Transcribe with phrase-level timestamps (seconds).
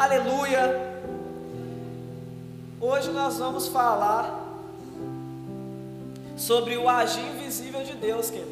[0.00, 0.96] Aleluia!
[2.80, 4.48] Hoje nós vamos falar
[6.38, 8.50] sobre o agir invisível de Deus, querido.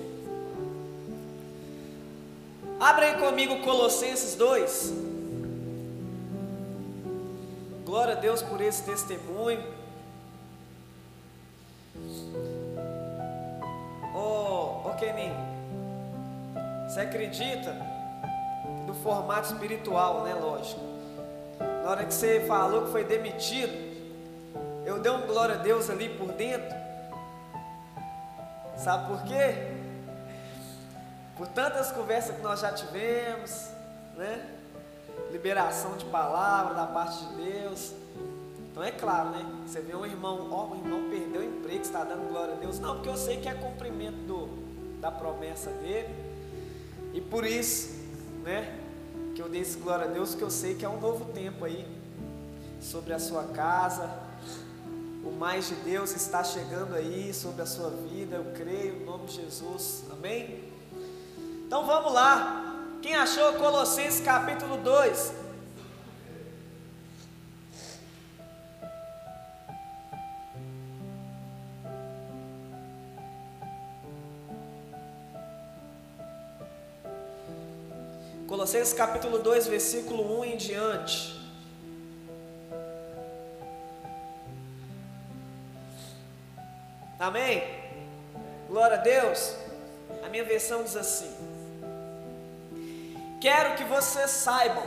[2.79, 4.92] Abre aí comigo Colossenses 2.
[7.87, 9.65] Glória a Deus por esse testemunho.
[14.15, 15.33] Oh, oh Kenin,
[16.87, 17.74] você acredita
[18.87, 20.34] no formato espiritual, né?
[20.34, 20.98] Lógico.
[21.89, 23.73] Na hora que você falou que foi demitido,
[24.84, 26.69] eu dei um glória a Deus ali por dentro.
[28.77, 29.73] Sabe por quê?
[31.34, 33.70] Por tantas conversas que nós já tivemos,
[34.19, 34.51] né?
[35.32, 37.95] Liberação de palavra da parte de Deus.
[38.70, 39.46] Então é claro, né?
[39.66, 42.59] Você vê um irmão, ó, oh, o irmão perdeu o emprego, está dando glória a
[42.59, 42.79] Deus.
[42.79, 46.15] Não, porque eu sei que é cumprimento do, da promessa dele.
[47.15, 47.98] E por isso,
[48.45, 48.79] né?
[49.38, 51.65] Que eu dei esse glória a Deus, que eu sei que é um novo tempo
[51.65, 51.87] aí
[52.80, 54.10] sobre a sua casa.
[55.24, 59.27] O mais de Deus está chegando aí sobre a sua vida, eu creio, em nome
[59.27, 60.02] de Jesus.
[60.10, 60.65] Amém?
[61.65, 62.82] Então vamos lá.
[63.01, 65.33] Quem achou Colossenses capítulo 2?
[78.69, 81.41] Colossenses capítulo 2, versículo 1 em diante.
[87.19, 87.65] Amém?
[88.69, 89.55] Glória a Deus.
[90.23, 91.35] A minha versão diz assim:
[93.41, 94.85] Quero que vocês saibam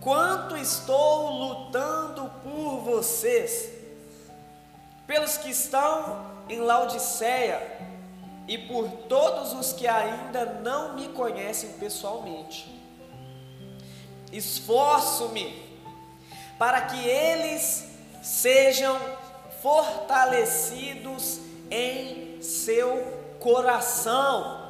[0.00, 3.72] quanto estou lutando por vocês,
[5.04, 7.60] pelos que estão em Laodiceia
[8.48, 12.66] e por todos os que ainda não me conhecem pessoalmente.
[14.32, 15.62] Esforço-me
[16.58, 17.86] para que eles
[18.22, 18.98] sejam
[19.62, 24.68] fortalecidos em seu coração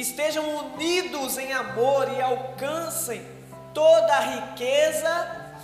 [0.00, 3.24] estejam unidos em amor e alcancem
[3.74, 5.54] toda a riqueza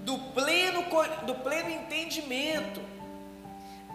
[0.00, 0.84] do pleno,
[1.24, 2.80] do pleno entendimento,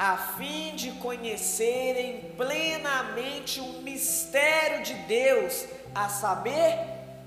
[0.03, 6.75] a fim de conhecerem plenamente o mistério de Deus, a saber,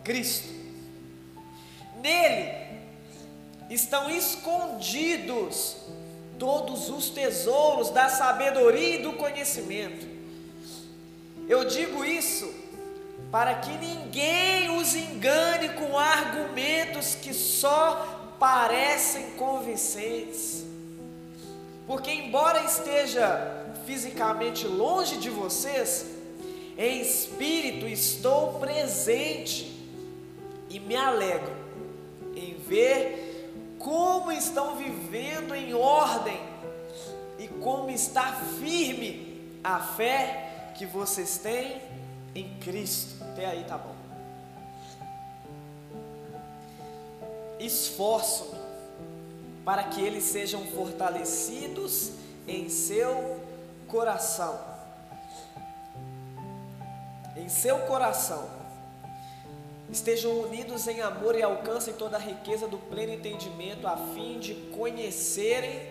[0.03, 0.49] Cristo.
[2.03, 2.53] Nele
[3.71, 5.77] estão escondidos
[6.37, 10.09] todos os tesouros da sabedoria e do conhecimento.
[11.49, 12.53] Eu digo isso
[13.31, 20.64] para que ninguém os engane com argumentos que só parecem convincentes.
[21.87, 26.07] Porque, embora esteja fisicamente longe de vocês,
[26.79, 29.71] em espírito estou presente
[30.71, 31.55] e me alegro
[32.35, 36.41] em ver como estão vivendo em ordem
[37.39, 41.81] e como está firme a fé que vocês têm
[42.35, 43.23] em Cristo.
[43.23, 43.95] Até aí tá bom.
[47.61, 48.64] Esforço-me
[49.65, 52.13] para que eles sejam fortalecidos
[52.47, 53.41] em seu
[53.89, 54.61] coração.
[57.37, 58.49] Em seu coração.
[59.91, 64.55] Estejam unidos em amor e alcancem toda a riqueza do pleno entendimento, a fim de
[64.77, 65.89] conhecerem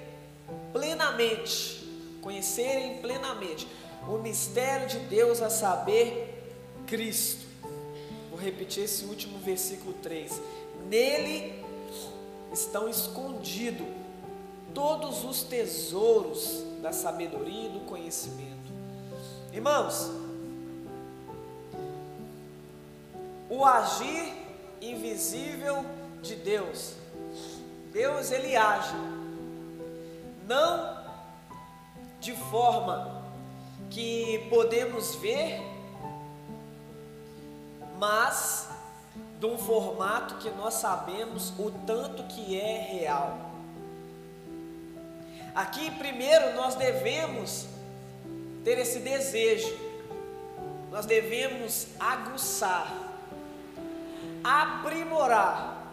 [0.71, 1.81] plenamente.
[2.21, 3.67] Conhecerem plenamente
[4.07, 6.53] o mistério de Deus a saber,
[6.87, 7.45] Cristo.
[8.29, 10.41] Vou repetir esse último versículo 3.
[10.89, 11.63] Nele
[12.53, 13.87] estão escondidos
[14.73, 18.71] todos os tesouros da sabedoria e do conhecimento.
[19.51, 20.09] Irmãos,
[23.49, 24.33] o agir
[24.81, 25.85] invisível
[26.21, 26.93] de Deus.
[27.91, 28.95] Deus ele age
[30.47, 31.03] não
[32.19, 33.23] de forma
[33.89, 35.61] que podemos ver,
[37.99, 38.72] mas
[39.43, 43.51] de um formato que nós sabemos o tanto que é real.
[45.53, 47.67] Aqui, primeiro, nós devemos
[48.63, 49.77] ter esse desejo,
[50.89, 52.87] nós devemos aguçar,
[54.41, 55.87] aprimorar,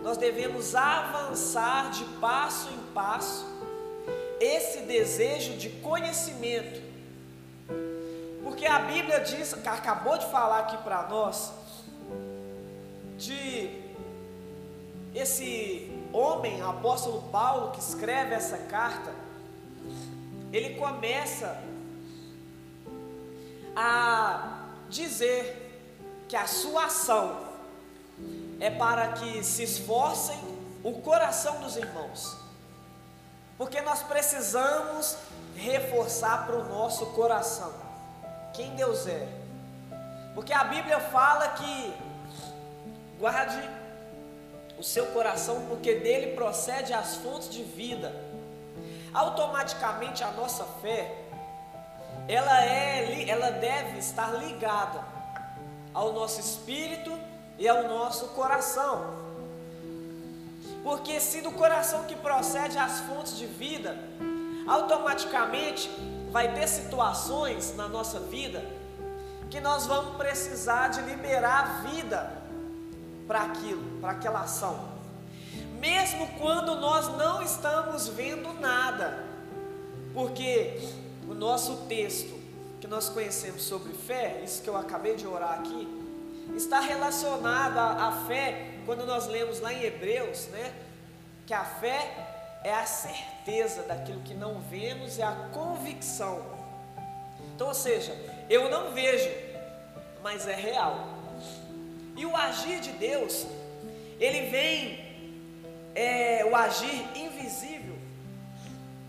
[0.00, 3.44] nós devemos avançar de passo em passo
[4.38, 6.80] esse desejo de conhecimento.
[8.44, 11.63] Porque a Bíblia diz, acabou de falar aqui para nós,
[13.18, 13.82] de
[15.14, 19.12] esse homem, apóstolo Paulo, que escreve essa carta,
[20.52, 21.62] ele começa
[23.76, 25.64] a dizer
[26.28, 27.44] que a sua ação
[28.60, 30.38] é para que se esforcem
[30.82, 32.36] o coração dos irmãos.
[33.56, 35.16] Porque nós precisamos
[35.56, 37.72] reforçar para o nosso coração
[38.52, 39.28] quem Deus é.
[40.34, 41.94] Porque a Bíblia fala que
[43.24, 43.66] guarde
[44.78, 48.14] o seu coração, porque dele procede as fontes de vida.
[49.14, 51.00] Automaticamente a nossa fé,
[52.28, 55.02] ela é, ela deve estar ligada
[55.94, 57.18] ao nosso espírito
[57.58, 59.14] e ao nosso coração.
[60.82, 63.96] Porque se do coração que procede as fontes de vida,
[64.68, 65.88] automaticamente
[66.30, 68.62] vai ter situações na nossa vida
[69.48, 72.43] que nós vamos precisar de liberar vida
[73.26, 74.92] para aquilo, para aquela ação.
[75.78, 79.24] Mesmo quando nós não estamos vendo nada.
[80.12, 80.80] Porque
[81.28, 82.38] o nosso texto
[82.80, 85.88] que nós conhecemos sobre fé, isso que eu acabei de orar aqui,
[86.54, 90.72] está relacionado à, à fé, quando nós lemos lá em Hebreus, né?
[91.46, 96.42] Que a fé é a certeza daquilo que não vemos, é a convicção.
[97.54, 98.12] Então, ou seja,
[98.48, 99.30] eu não vejo,
[100.22, 101.13] mas é real.
[102.16, 103.46] E o agir de Deus,
[104.20, 105.04] ele vem,
[105.94, 107.96] é, o agir invisível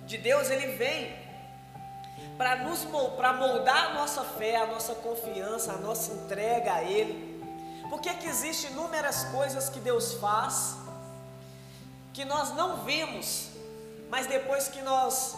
[0.06, 1.16] de Deus, ele vem
[2.38, 2.86] para nos
[3.16, 7.36] para moldar a nossa fé, a nossa confiança, a nossa entrega a Ele.
[7.90, 10.78] Porque que existem inúmeras coisas que Deus faz
[12.16, 13.50] que nós não vemos,
[14.10, 15.36] mas depois que nós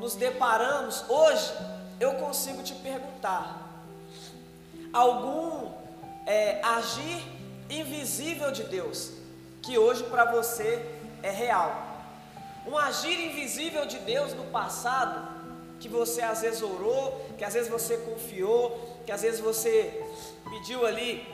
[0.00, 1.54] nos deparamos, hoje
[2.00, 3.80] eu consigo te perguntar:
[4.92, 5.72] algum
[6.28, 7.24] é, agir
[7.70, 9.12] invisível de Deus
[9.62, 10.84] que hoje para você
[11.22, 11.70] é real?
[12.66, 15.26] Um agir invisível de Deus no passado
[15.80, 20.04] que você às vezes orou, que às vezes você confiou, que às vezes você
[20.50, 21.26] pediu ali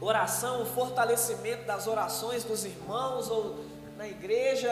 [0.00, 3.64] oração, o fortalecimento das orações dos irmãos ou
[3.96, 4.70] na igreja,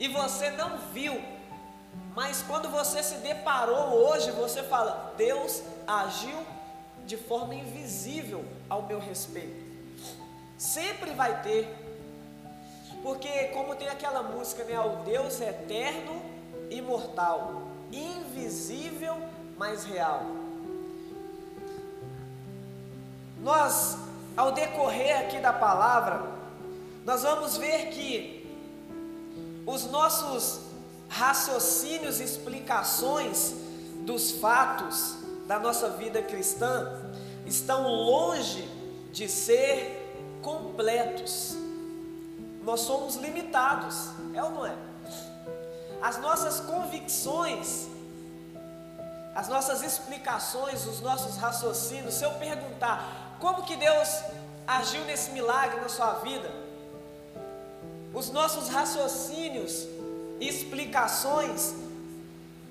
[0.00, 1.20] e você não viu,
[2.16, 6.38] mas quando você se deparou hoje, você fala: Deus agiu
[7.08, 9.66] de forma invisível ao meu respeito.
[10.58, 11.74] Sempre vai ter,
[13.02, 14.78] porque como tem aquela música, né?
[14.78, 16.20] O Deus eterno
[16.70, 19.16] imortal, invisível,
[19.56, 20.22] mas real.
[23.40, 23.96] Nós,
[24.36, 26.30] ao decorrer aqui da palavra,
[27.06, 28.46] nós vamos ver que
[29.64, 30.60] os nossos
[31.08, 33.54] raciocínios explicações
[34.04, 35.17] dos fatos
[35.48, 36.92] da nossa vida cristã
[37.46, 38.68] estão longe
[39.10, 41.56] de ser completos.
[42.62, 44.76] Nós somos limitados, é ou não é?
[46.00, 47.88] as nossas convicções,
[49.34, 54.22] as nossas explicações, os nossos raciocínios, se eu perguntar como que Deus
[54.66, 56.50] agiu nesse milagre na sua vida,
[58.12, 59.86] os nossos raciocínios
[60.40, 61.74] e explicações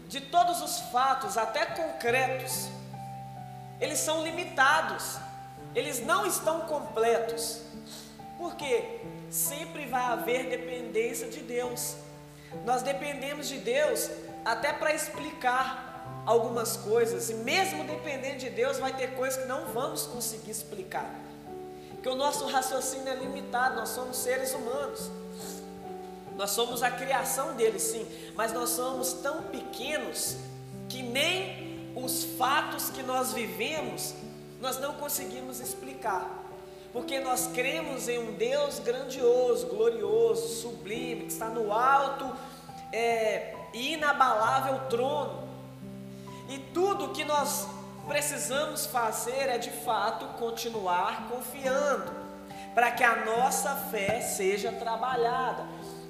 [0.07, 2.69] de todos os fatos, até concretos,
[3.79, 5.17] eles são limitados,
[5.75, 7.61] eles não estão completos,
[8.37, 11.95] porque sempre vai haver dependência de Deus.
[12.65, 14.09] Nós dependemos de Deus
[14.45, 19.65] até para explicar algumas coisas, e mesmo dependendo de Deus, vai ter coisas que não
[19.67, 21.09] vamos conseguir explicar,
[21.91, 25.09] porque o nosso raciocínio é limitado, nós somos seres humanos,
[26.37, 30.37] nós somos a criação dele, sim, mas nós somos tão pequenos
[30.87, 34.13] que nem os fatos que nós vivemos
[34.61, 36.47] nós não conseguimos explicar
[36.97, 42.35] porque nós cremos em um Deus grandioso, glorioso, sublime, que está no alto
[42.91, 45.47] é, e inabalável trono.
[46.49, 47.67] E tudo que nós
[48.07, 52.11] precisamos fazer é de fato continuar confiando,
[52.73, 55.67] para que a nossa fé seja trabalhada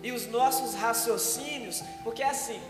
[0.08, 2.62] e os nossos raciocínios, porque é assim.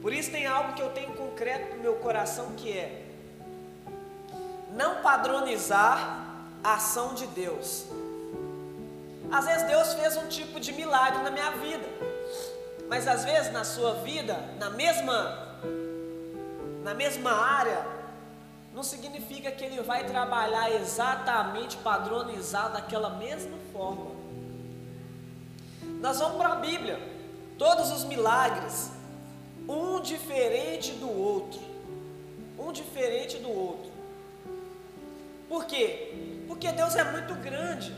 [0.00, 3.02] Por isso tem algo que eu tenho concreto no meu coração que é
[4.70, 6.26] não padronizar
[6.62, 7.86] a ação de Deus.
[9.32, 11.88] Às vezes Deus fez um tipo de milagre na minha vida,
[12.88, 15.58] mas às vezes na sua vida, na mesma
[16.84, 17.84] na mesma área,
[18.72, 24.17] não significa que ele vai trabalhar exatamente padronizado daquela mesma forma.
[26.00, 26.98] Nós vamos para a Bíblia,
[27.58, 28.90] todos os milagres,
[29.68, 31.60] um diferente do outro,
[32.58, 33.90] um diferente do outro.
[35.48, 36.44] Por quê?
[36.46, 37.94] Porque Deus é muito grande.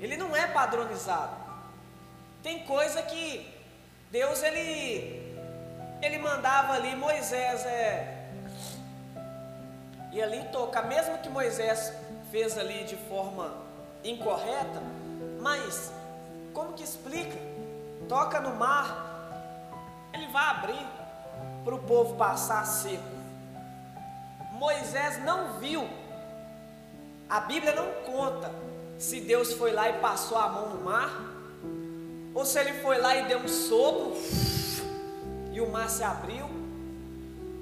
[0.00, 1.36] Ele não é padronizado.
[2.42, 3.46] Tem coisa que
[4.10, 5.26] Deus ele
[6.00, 8.14] ele mandava ali Moisés é
[10.12, 11.92] e ali tocar, mesmo que Moisés
[12.30, 13.52] fez ali de forma
[14.02, 14.82] incorreta,
[15.40, 15.92] mas
[16.52, 17.38] como que explica?
[18.08, 20.86] Toca no mar, ele vai abrir
[21.64, 23.18] para o povo passar seco.
[24.52, 25.88] Moisés não viu,
[27.28, 28.50] a Bíblia não conta
[28.98, 31.10] se Deus foi lá e passou a mão no mar,
[32.34, 34.14] ou se ele foi lá e deu um sopro
[35.52, 36.46] e o mar se abriu,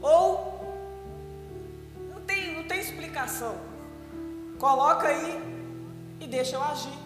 [0.00, 0.56] ou
[2.14, 3.56] não tem, não tem explicação.
[4.58, 5.42] Coloca aí
[6.20, 7.05] e deixa eu agir.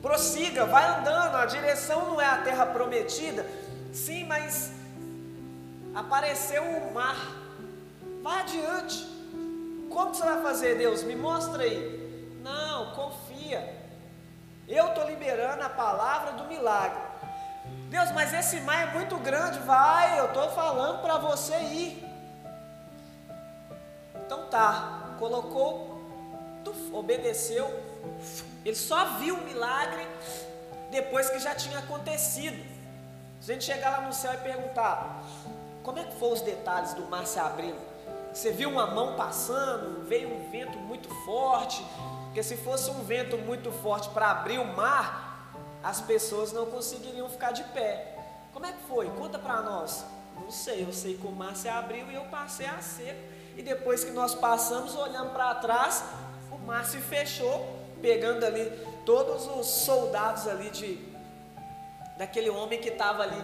[0.00, 1.36] Prossiga, vai andando.
[1.36, 3.44] A direção não é a terra prometida.
[3.92, 4.72] Sim, mas
[5.94, 7.16] apareceu o mar.
[8.22, 9.06] Vá adiante.
[9.90, 11.02] Como você vai fazer, Deus?
[11.02, 12.38] Me mostra aí.
[12.42, 13.76] Não, confia.
[14.68, 17.00] Eu estou liberando a palavra do milagre.
[17.88, 19.58] Deus, mas esse mar é muito grande.
[19.60, 22.04] Vai, eu estou falando para você ir.
[24.14, 26.02] Então tá, colocou,
[26.92, 27.87] obedeceu.
[28.64, 30.06] Ele só viu o milagre
[30.90, 32.56] depois que já tinha acontecido.
[33.40, 35.22] Se a gente chegar lá no céu e perguntar,
[35.82, 37.78] como é que foram os detalhes do mar se abrindo?
[38.32, 41.84] Você viu uma mão passando, veio um vento muito forte,
[42.24, 45.52] porque se fosse um vento muito forte para abrir o mar,
[45.82, 48.16] as pessoas não conseguiriam ficar de pé.
[48.52, 49.08] Como é que foi?
[49.10, 50.04] Conta para nós.
[50.34, 53.20] Não sei, eu sei que o mar se abriu e eu passei a seco.
[53.56, 56.04] E depois que nós passamos, olhando para trás,
[56.52, 58.70] o mar se fechou, pegando ali
[59.04, 61.08] todos os soldados ali de
[62.16, 63.42] daquele homem que estava ali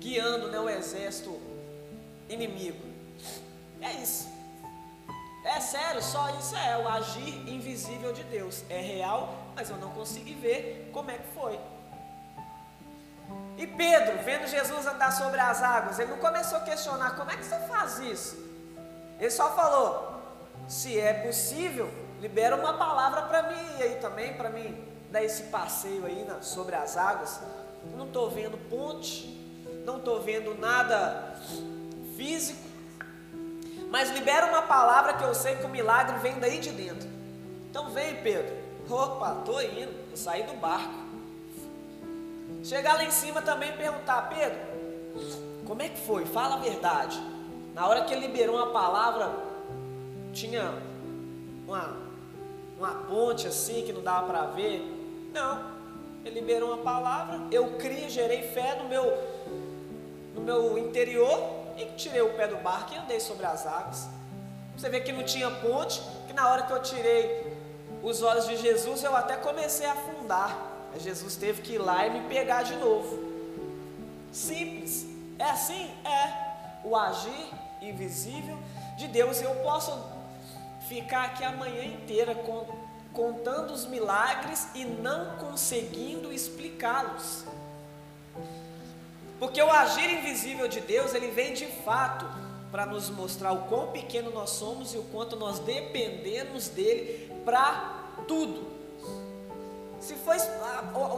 [0.00, 1.38] guiando né, o exército
[2.28, 2.82] inimigo.
[3.80, 4.28] É isso.
[5.44, 8.62] É sério, só isso é o agir invisível de Deus.
[8.68, 11.58] É real, mas eu não consegui ver como é que foi.
[13.56, 17.36] E Pedro, vendo Jesus andar sobre as águas, ele não começou a questionar como é
[17.36, 18.36] que você faz isso.
[19.18, 20.22] Ele só falou:
[20.68, 24.76] se é possível, libera uma palavra para mim aí também, para mim
[25.10, 27.40] dar esse passeio aí na, sobre as águas.
[27.96, 29.26] Não estou vendo ponte,
[29.84, 31.34] não estou vendo nada
[32.16, 32.60] físico,
[33.90, 37.08] mas libera uma palavra que eu sei que o milagre vem daí de dentro.
[37.70, 38.54] Então vem, Pedro.
[38.88, 40.94] Opa, estou indo, vou sair do barco.
[42.62, 44.58] Chegar lá em cima também e perguntar, Pedro,
[45.66, 46.26] como é que foi?
[46.26, 47.18] Fala a verdade.
[47.74, 49.32] Na hora que ele liberou uma palavra,
[50.32, 50.74] tinha
[51.66, 51.96] uma,
[52.80, 54.80] uma ponte assim que não dava para ver.
[55.34, 55.70] Não,
[56.24, 59.04] ele liberou uma palavra, eu criei, gerei fé no meu,
[60.34, 61.38] no meu interior
[61.76, 64.08] e tirei o pé do barco e andei sobre as águas.
[64.76, 67.54] Você vê que não tinha ponte, que na hora que eu tirei
[68.02, 70.56] os olhos de Jesus, eu até comecei a afundar.
[70.90, 73.30] Mas Jesus teve que ir lá e me pegar de novo.
[74.32, 75.06] Simples.
[75.38, 75.90] É assim?
[76.02, 76.80] É.
[76.82, 77.50] O agir
[77.82, 78.56] invisível
[78.96, 79.42] de Deus.
[79.42, 79.92] Eu posso
[80.90, 82.36] ficar aqui a manhã inteira
[83.12, 87.44] contando os milagres e não conseguindo explicá-los.
[89.38, 92.26] Porque o agir invisível de Deus, ele vem de fato
[92.72, 98.08] para nos mostrar o quão pequeno nós somos e o quanto nós dependemos dele para
[98.26, 98.68] tudo.
[100.00, 100.34] Se for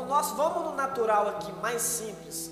[0.06, 2.50] nós vamos no natural aqui, mais simples.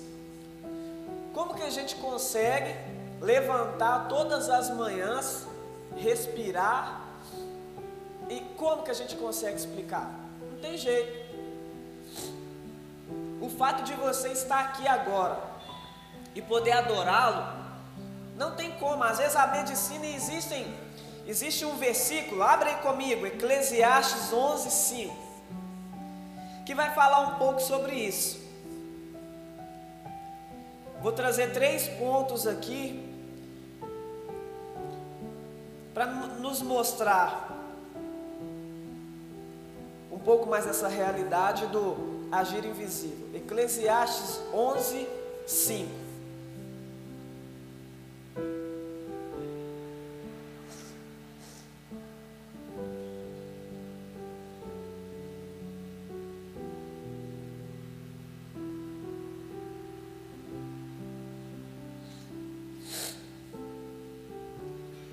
[1.33, 2.75] Como que a gente consegue
[3.21, 5.45] levantar todas as manhãs,
[5.95, 7.00] respirar
[8.31, 10.09] e como que a gente consegue explicar?
[10.49, 11.29] Não tem jeito.
[13.41, 15.37] O fato de você estar aqui agora,
[16.33, 17.43] e poder adorá-lo,
[18.37, 19.03] não tem como.
[19.03, 20.05] Às vezes a medicina
[21.27, 25.15] existe um versículo, abre aí comigo, Eclesiastes 11, 5,
[26.65, 28.39] que vai falar um pouco sobre isso.
[31.01, 33.09] Vou trazer três pontos aqui
[35.93, 37.50] para nos mostrar
[40.11, 43.29] um pouco mais essa realidade do agir invisível.
[43.33, 45.07] Eclesiastes 11,
[45.47, 46.01] 5.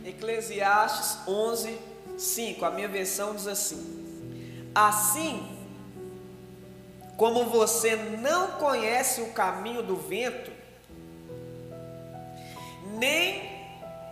[0.04, 1.78] Eclesiastes 11,
[2.16, 2.64] 5.
[2.64, 4.07] A minha versão diz assim:
[4.74, 5.56] Assim
[7.16, 10.52] como você não conhece o caminho do vento,
[12.96, 13.58] nem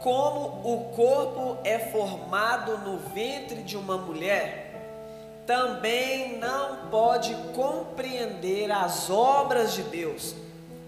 [0.00, 4.66] como o corpo é formado no ventre de uma mulher,
[5.46, 10.34] também não pode compreender as obras de Deus,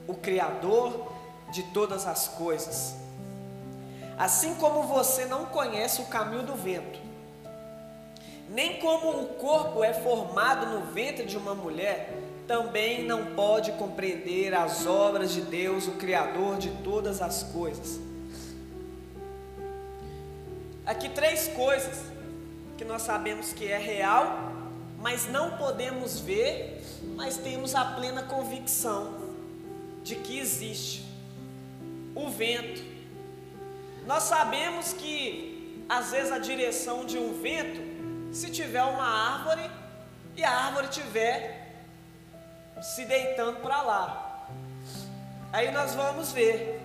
[0.09, 1.13] o Criador
[1.53, 2.97] de todas as coisas.
[4.19, 6.99] Assim como você não conhece o caminho do vento,
[8.49, 14.55] nem como o corpo é formado no ventre de uma mulher, também não pode compreender
[14.55, 18.01] as obras de Deus, o Criador de todas as coisas.
[20.87, 22.03] Aqui três coisas
[22.79, 24.53] que nós sabemos que é real,
[24.99, 26.83] mas não podemos ver,
[27.15, 29.29] mas temos a plena convicção
[30.03, 31.05] de que existe.
[32.15, 32.83] O vento.
[34.07, 37.98] Nós sabemos que às vezes a direção de um vento,
[38.33, 39.71] se tiver uma árvore
[40.37, 41.75] e a árvore tiver
[42.81, 44.47] se deitando para lá.
[45.53, 46.81] Aí nós vamos ver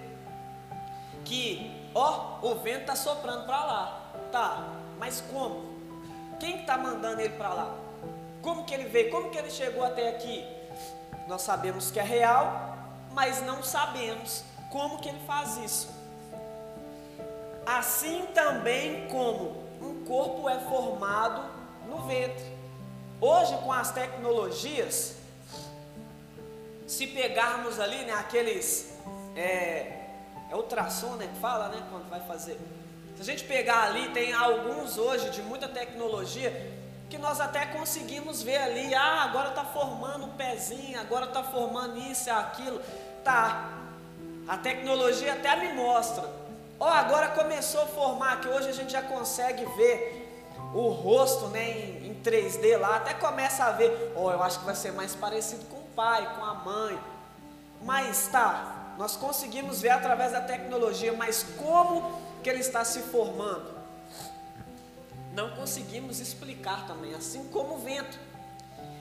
[1.25, 4.01] que Ó, o vento está soprando para lá.
[4.31, 5.73] Tá, mas como?
[6.39, 7.75] Quem está mandando ele para lá?
[8.41, 9.11] Como que ele veio?
[9.11, 10.45] Como que ele chegou até aqui?
[11.27, 12.75] Nós sabemos que é real,
[13.11, 15.89] mas não sabemos como que ele faz isso.
[17.65, 19.62] Assim também como
[20.05, 21.43] corpo é formado
[21.87, 22.51] no ventre.
[23.19, 25.15] Hoje com as tecnologias,
[26.87, 28.93] se pegarmos ali, né, aqueles
[29.35, 30.03] é,
[30.51, 31.27] é ultrassom, né?
[31.33, 31.83] Que fala, né?
[31.89, 32.59] Quando vai fazer.
[33.15, 36.71] Se a gente pegar ali, tem alguns hoje de muita tecnologia
[37.09, 38.93] que nós até conseguimos ver ali.
[38.93, 42.81] Ah, agora está formando um pezinho, agora está formando isso aquilo.
[43.23, 43.71] Tá.
[44.47, 46.27] A tecnologia até me mostra.
[46.83, 51.79] Ó, agora começou a formar, que hoje a gente já consegue ver o rosto né,
[51.79, 55.15] em, em 3D lá, até começa a ver, ó, eu acho que vai ser mais
[55.15, 56.99] parecido com o pai, com a mãe.
[57.83, 63.71] Mas tá, nós conseguimos ver através da tecnologia, mas como que ele está se formando?
[65.31, 68.19] Não conseguimos explicar também, assim como o vento.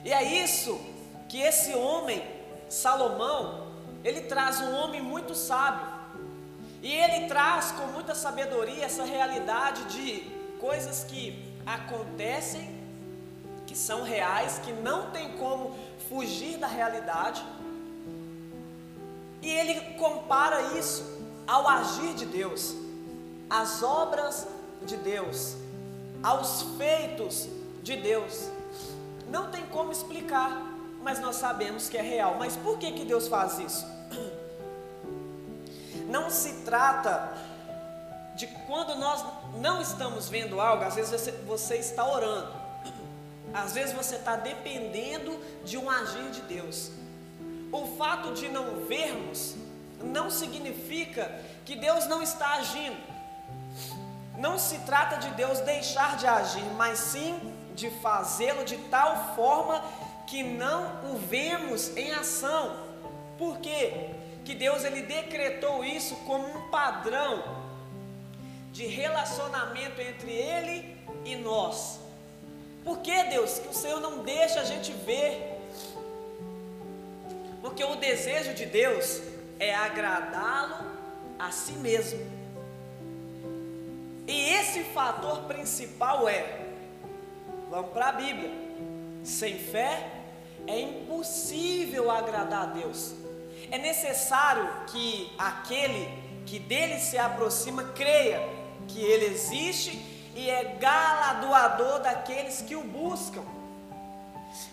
[0.05, 0.79] E é isso
[1.27, 2.25] que esse homem,
[2.69, 3.73] Salomão,
[4.05, 5.92] ele traz um homem muito sábio.
[6.83, 12.77] E ele traz com muita sabedoria essa realidade de coisas que acontecem,
[13.65, 15.75] que são reais, que não tem como
[16.09, 17.43] fugir da realidade
[19.43, 21.03] e ele compara isso
[21.45, 22.73] ao agir de Deus,
[23.49, 24.47] às obras
[24.85, 25.57] de Deus,
[26.23, 27.49] aos feitos
[27.83, 28.49] de Deus.
[29.29, 30.49] Não tem como explicar,
[31.01, 32.37] mas nós sabemos que é real.
[32.39, 33.85] Mas por que, que Deus faz isso?
[36.13, 37.33] Não se trata
[38.35, 42.53] de quando nós não estamos vendo algo, às vezes você, você está orando,
[43.51, 46.91] às vezes você está dependendo de um agir de Deus.
[47.71, 49.55] O fato de não vermos
[50.03, 51.31] não significa
[51.65, 53.01] que Deus não está agindo.
[54.37, 57.39] Não se trata de Deus deixar de agir, mas sim
[57.73, 59.83] de fazê-lo de tal forma
[60.27, 62.77] que não o vemos em ação.
[63.35, 64.12] Por quê?
[64.45, 67.43] Que Deus ele decretou isso como um padrão
[68.71, 71.99] de relacionamento entre ele e nós.
[72.83, 75.53] Por que Deus que o Senhor não deixa a gente ver
[77.63, 79.21] porque o desejo de Deus
[79.57, 80.85] é agradá-lo
[81.39, 82.19] a si mesmo.
[84.27, 86.67] E esse fator principal é,
[87.69, 88.51] vamos para a Bíblia,
[89.23, 90.11] sem fé
[90.67, 93.15] é impossível agradar a Deus.
[93.73, 96.07] É necessário que aquele
[96.45, 98.39] que dele se aproxima creia
[98.87, 99.97] que ele existe
[100.35, 103.41] e é galardoador daqueles que o buscam.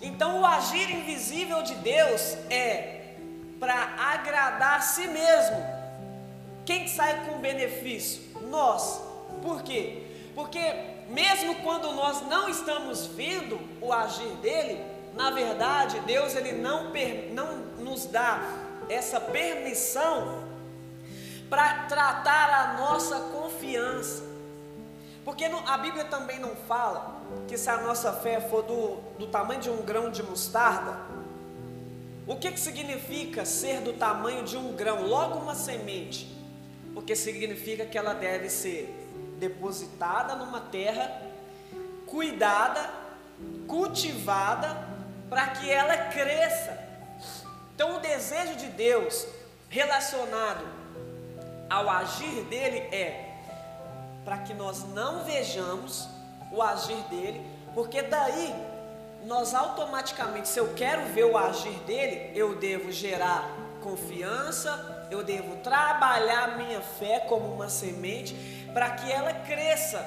[0.02, 3.14] Então, o agir invisível de Deus é
[3.58, 3.74] para
[4.12, 5.64] agradar a si mesmo.
[6.66, 8.20] Quem sai com benefício?
[8.50, 9.00] Nós.
[9.40, 10.02] Por quê?
[10.34, 10.60] Porque
[11.08, 14.84] mesmo quando nós não estamos vendo o agir dele,
[15.14, 16.92] na verdade, Deus ele não,
[17.32, 20.44] não nos dá essa permissão
[21.48, 24.24] para tratar a nossa confiança.
[25.24, 29.60] Porque a Bíblia também não fala que se a nossa fé for do, do tamanho
[29.60, 30.98] de um grão de mostarda,
[32.26, 36.28] o que, que significa ser do tamanho de um grão, logo uma semente?
[36.94, 38.94] Porque significa que ela deve ser
[39.38, 41.22] depositada numa terra,
[42.06, 42.90] cuidada,
[43.66, 44.88] cultivada,
[45.28, 46.79] para que ela cresça.
[47.80, 49.26] Então, o desejo de Deus
[49.70, 50.62] relacionado
[51.70, 53.38] ao agir dele é
[54.22, 56.06] para que nós não vejamos
[56.52, 57.40] o agir dele,
[57.74, 58.54] porque daí
[59.24, 63.48] nós automaticamente, se eu quero ver o agir dele, eu devo gerar
[63.82, 68.34] confiança, eu devo trabalhar minha fé como uma semente
[68.74, 70.04] para que ela cresça.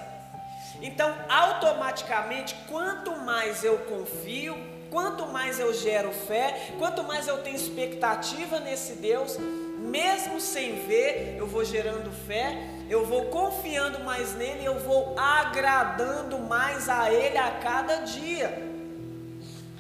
[0.80, 7.56] Então, automaticamente, quanto mais eu confio, quanto mais eu gero fé, quanto mais eu tenho
[7.56, 9.40] expectativa nesse Deus,
[9.80, 12.56] mesmo sem ver, eu vou gerando fé,
[12.88, 18.72] eu vou confiando mais nele, eu vou agradando mais a ele a cada dia.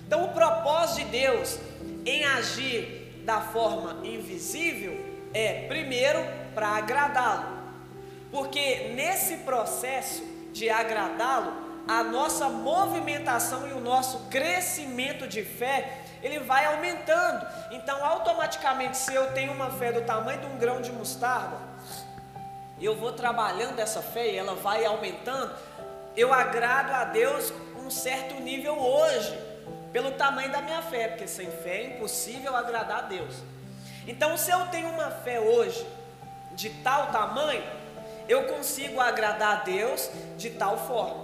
[0.08, 1.60] Então, o propósito de Deus
[2.08, 4.99] em agir da forma invisível
[5.32, 7.56] é, primeiro, para agradá-lo,
[8.32, 16.39] porque nesse processo de agradá-lo, a nossa movimentação e o nosso crescimento de fé ele
[16.39, 17.46] vai aumentando.
[17.72, 21.58] Então, automaticamente, se eu tenho uma fé do tamanho de um grão de mostarda,
[22.82, 25.54] eu vou trabalhando essa fé e ela vai aumentando.
[26.15, 29.38] Eu agrado a Deus um certo nível hoje,
[29.91, 33.36] pelo tamanho da minha fé, porque sem fé é impossível agradar a Deus.
[34.08, 35.86] Então, se eu tenho uma fé hoje
[36.54, 37.63] de tal tamanho,
[38.28, 41.22] eu consigo agradar a Deus de tal forma.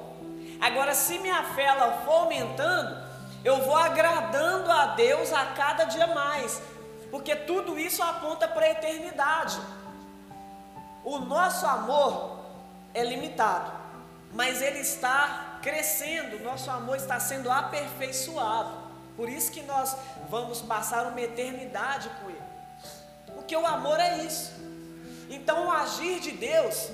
[0.60, 2.98] Agora, se minha fé ela for aumentando,
[3.43, 6.62] eu vou agradando a Deus a cada dia mais,
[7.10, 9.60] porque tudo isso aponta para a eternidade.
[11.04, 12.39] O nosso amor
[12.93, 13.72] é limitado,
[14.34, 18.89] mas ele está crescendo, nosso amor está sendo aperfeiçoado.
[19.15, 19.95] Por isso que nós
[20.30, 22.41] vamos passar uma eternidade com ele.
[23.34, 24.54] Porque o amor é isso.
[25.30, 26.89] Então o agir de Deus,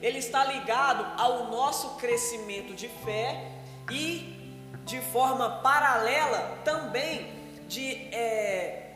[0.00, 3.50] ele está ligado ao nosso crescimento de fé
[3.90, 4.34] e
[4.84, 7.32] de forma paralela também
[7.66, 8.92] de é,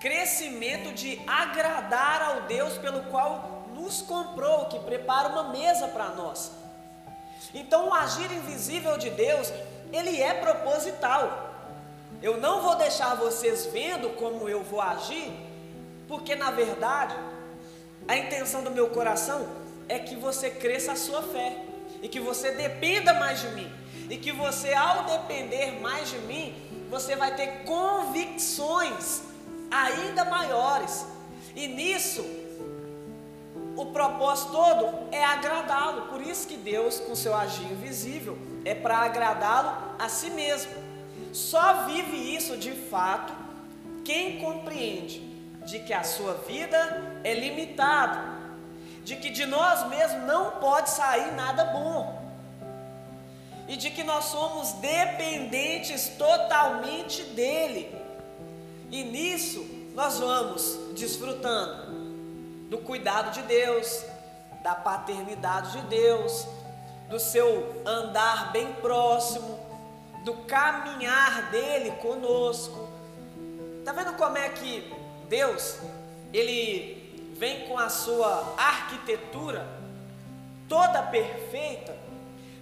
[0.00, 6.52] crescimento de agradar ao Deus pelo qual nos comprou, que prepara uma mesa para nós.
[7.52, 9.52] Então o agir invisível de Deus,
[9.92, 11.54] ele é proposital.
[12.22, 15.32] Eu não vou deixar vocês vendo como eu vou agir,
[16.08, 17.14] porque na verdade
[18.08, 21.64] a intenção do meu coração é que você cresça a sua fé
[22.02, 23.70] e que você dependa mais de mim
[24.08, 26.54] e que você, ao depender mais de mim,
[26.88, 29.22] você vai ter convicções
[29.70, 31.06] ainda maiores,
[31.54, 32.24] e nisso,
[33.76, 38.98] o propósito todo é agradá-lo, por isso que Deus, com seu agir invisível, é para
[38.98, 40.72] agradá-lo a si mesmo.
[41.32, 43.32] Só vive isso de fato
[44.04, 45.20] quem compreende
[45.66, 48.35] de que a sua vida é limitada,
[49.06, 52.20] de que de nós mesmos não pode sair nada bom
[53.68, 57.94] e de que nós somos dependentes totalmente dele.
[58.90, 59.64] E nisso
[59.94, 61.86] nós vamos desfrutando
[62.68, 64.04] do cuidado de Deus,
[64.64, 66.44] da paternidade de Deus,
[67.08, 69.56] do seu andar bem próximo,
[70.24, 72.88] do caminhar dele conosco.
[73.84, 74.92] Tá vendo como é que
[75.28, 75.78] Deus
[76.32, 76.95] ele
[77.38, 79.66] vem com a sua arquitetura
[80.68, 81.96] toda perfeita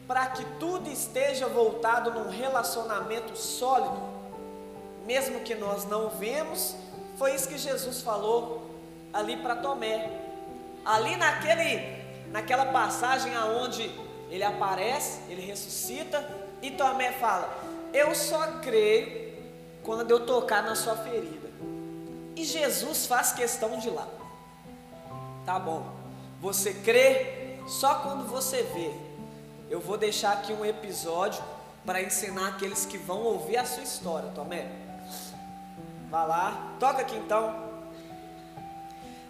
[0.06, 3.96] para que tudo esteja voltado num relacionamento sólido,
[5.06, 6.76] mesmo que nós não vemos,
[7.16, 8.70] foi isso que Jesus falou
[9.12, 10.10] ali para Tomé.
[10.84, 13.90] Ali naquele, naquela passagem aonde
[14.30, 16.28] ele aparece, ele ressuscita
[16.60, 17.48] e Tomé fala:
[17.92, 19.32] "Eu só creio
[19.82, 21.48] quando eu tocar na sua ferida".
[22.37, 24.06] E Jesus faz questão de lá.
[25.44, 25.87] Tá bom.
[26.40, 28.92] Você crê só quando você vê
[29.70, 31.42] eu vou deixar aqui um episódio
[31.85, 34.70] para ensinar aqueles que vão ouvir a sua história, Tomé.
[36.11, 37.72] Vá lá, toca aqui então.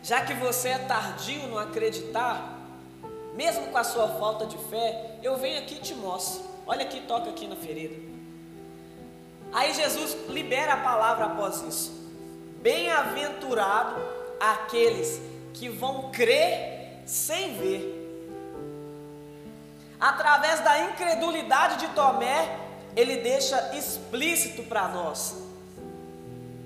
[0.03, 2.59] Já que você é tardio no acreditar,
[3.35, 6.45] mesmo com a sua falta de fé, eu venho aqui e te mostro.
[6.67, 7.95] Olha aqui, toca aqui na ferida.
[9.53, 11.91] Aí Jesus libera a palavra após isso.
[12.61, 13.97] Bem-aventurado
[14.39, 15.21] aqueles
[15.55, 18.03] que vão crer sem ver.
[19.99, 22.59] Através da incredulidade de Tomé,
[22.95, 25.37] ele deixa explícito para nós: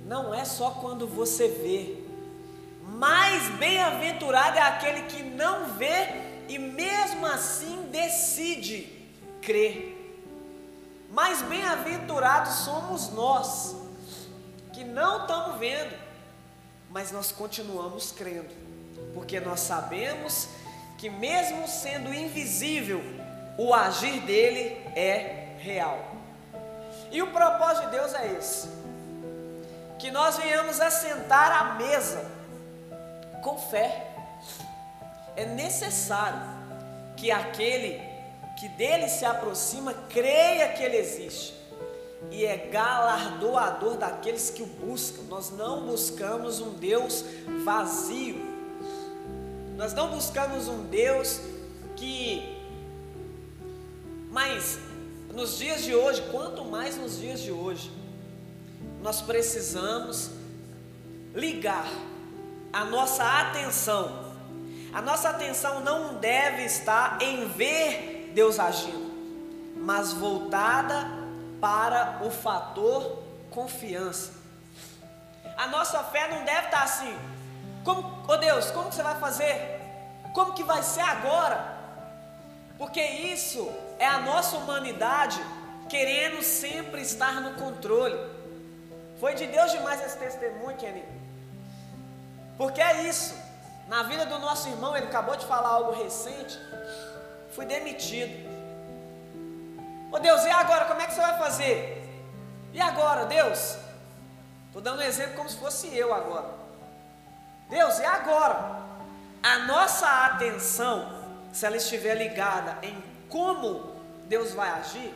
[0.07, 1.99] não é só quando você vê,
[2.83, 8.99] mais bem-aventurado é aquele que não vê e mesmo assim decide
[9.43, 9.95] crer.
[11.11, 13.77] Mais bem-aventurados somos nós,
[14.73, 15.95] que não estamos vendo,
[16.91, 18.55] mas nós continuamos crendo,
[19.19, 20.49] porque nós sabemos
[20.97, 23.03] que, mesmo sendo invisível,
[23.59, 25.99] o agir dele é real.
[27.11, 28.69] E o propósito de Deus é esse:
[29.99, 32.25] que nós venhamos a à mesa
[33.43, 34.07] com fé.
[35.35, 36.41] É necessário
[37.17, 38.01] que aquele
[38.57, 41.55] que dele se aproxima creia que ele existe
[42.31, 45.23] e é galardoador daqueles que o buscam.
[45.29, 47.25] Nós não buscamos um Deus
[47.65, 48.48] vazio.
[49.79, 51.41] Nós não buscamos um Deus
[51.95, 52.59] que
[54.29, 54.81] mas
[55.33, 57.93] nos dias de hoje, quanto mais nos dias de hoje,
[59.01, 60.31] nós precisamos
[61.33, 61.87] ligar
[62.73, 64.35] a nossa atenção.
[64.93, 69.13] A nossa atenção não deve estar em ver Deus agindo,
[69.77, 71.09] mas voltada
[71.61, 74.33] para o fator confiança.
[75.57, 77.17] A nossa fé não deve estar assim.
[77.85, 79.81] Como, oh Deus, como você vai fazer?
[80.35, 81.77] Como que vai ser agora?
[82.77, 85.41] Porque isso é a nossa humanidade
[85.89, 88.19] querendo sempre estar no controle.
[89.19, 91.05] Foi de Deus demais esse testemunho, Kenny.
[92.57, 93.35] Porque é isso.
[93.89, 96.59] Na vida do nosso irmão, ele acabou de falar algo recente.
[97.55, 98.47] Fui demitido.
[100.13, 100.85] Ô oh, Deus, e agora?
[100.85, 101.99] Como é que você vai fazer?
[102.73, 103.77] E agora, Deus?
[104.67, 106.58] Estou dando um exemplo como se fosse eu agora.
[107.69, 108.79] Deus, e agora?
[109.43, 111.13] A nossa atenção,
[111.53, 115.15] se ela estiver ligada em como Deus vai agir,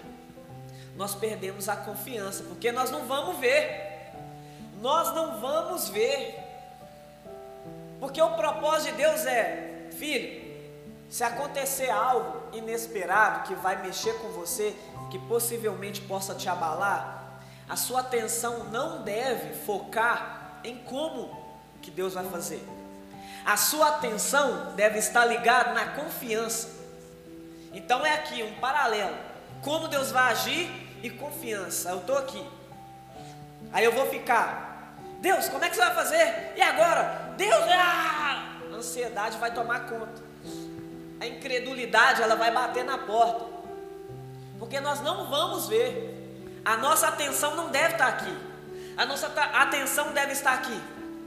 [0.96, 4.10] nós perdemos a confiança, porque nós não vamos ver.
[4.80, 6.38] Nós não vamos ver.
[7.98, 10.42] Porque o propósito de Deus é, filho,
[11.08, 14.74] se acontecer algo inesperado que vai mexer com você,
[15.10, 21.41] que possivelmente possa te abalar, a sua atenção não deve focar em como
[21.82, 22.64] que Deus vai fazer.
[23.44, 26.70] A sua atenção deve estar ligada na confiança.
[27.72, 29.16] Então é aqui um paralelo.
[29.62, 30.70] Como Deus vai agir
[31.02, 31.90] e confiança.
[31.90, 32.44] Eu estou aqui.
[33.72, 34.94] Aí eu vou ficar.
[35.20, 36.52] Deus, como é que você vai fazer?
[36.56, 37.34] E agora?
[37.36, 38.58] Deus, ah!
[38.72, 40.22] a ansiedade vai tomar conta.
[41.20, 43.44] A incredulidade ela vai bater na porta.
[44.58, 46.18] Porque nós não vamos ver.
[46.64, 48.36] A nossa atenção não deve estar aqui.
[48.96, 50.80] A nossa atenção deve estar aqui.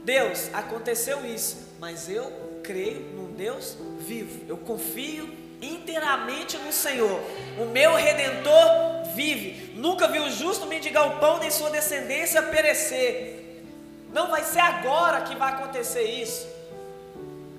[0.06, 4.44] Deus, aconteceu isso, mas eu creio num Deus vivo.
[4.48, 5.28] Eu confio
[5.60, 7.20] inteiramente no Senhor.
[7.58, 9.72] O meu redentor vive.
[9.74, 13.64] Nunca vi o justo mendigar o pão nem sua descendência perecer.
[14.12, 16.46] Não vai ser agora que vai acontecer isso.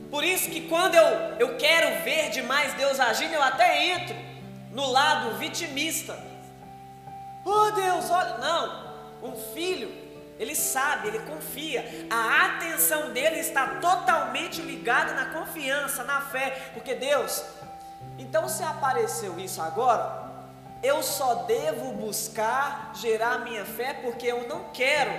[0.10, 1.06] Por isso que quando eu,
[1.40, 4.16] eu quero ver demais Deus agindo, eu até entro
[4.72, 6.18] no lado vitimista.
[7.44, 8.38] Oh Deus, olha.
[8.38, 10.07] Não, um filho
[10.39, 12.08] ele sabe, ele confia.
[12.10, 17.43] A atenção dele está totalmente ligada na confiança, na fé, porque Deus.
[18.17, 20.28] Então, se apareceu isso agora,
[20.84, 25.12] eu só devo buscar gerar minha fé, porque eu não quero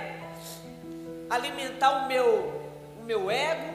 [1.29, 3.73] alimentar o meu, o meu ego,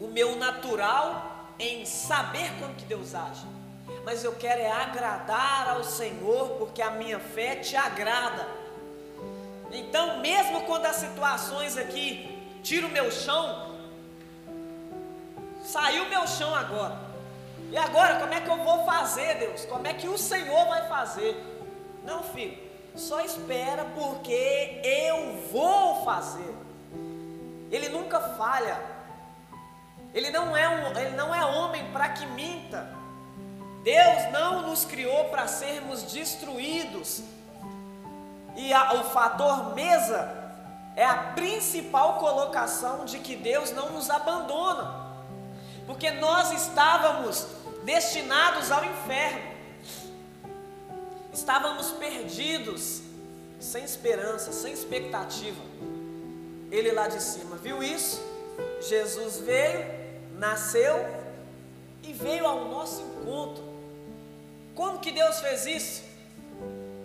[0.00, 3.46] o meu natural em saber como que Deus age.
[4.04, 8.61] Mas eu quero é agradar ao Senhor, porque a minha fé te agrada.
[9.72, 13.74] Então, mesmo quando as situações aqui tiram o meu chão,
[15.64, 16.98] saiu o meu chão agora.
[17.70, 19.64] E agora, como é que eu vou fazer, Deus?
[19.64, 21.42] Como é que o Senhor vai fazer?
[22.04, 22.58] Não, filho,
[22.94, 26.54] só espera porque eu vou fazer.
[27.70, 28.78] Ele nunca falha.
[30.12, 32.94] Ele não é, um, ele não é homem para que minta.
[33.82, 37.22] Deus não nos criou para sermos destruídos.
[38.56, 40.42] E a, o fator mesa
[40.94, 45.12] é a principal colocação de que Deus não nos abandona,
[45.86, 47.46] porque nós estávamos
[47.84, 49.52] destinados ao inferno,
[51.32, 53.02] estávamos perdidos,
[53.58, 55.60] sem esperança, sem expectativa.
[56.70, 58.22] Ele lá de cima viu isso,
[58.80, 59.84] Jesus veio,
[60.38, 61.06] nasceu
[62.02, 63.62] e veio ao nosso encontro.
[64.74, 66.02] Como que Deus fez isso?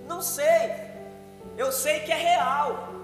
[0.07, 0.86] Não sei,
[1.55, 2.97] eu sei que é real.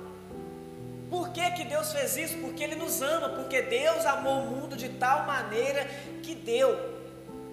[1.13, 2.37] Por que, que Deus fez isso?
[2.39, 5.85] Porque Ele nos ama, porque Deus amou o mundo de tal maneira
[6.23, 6.75] que deu,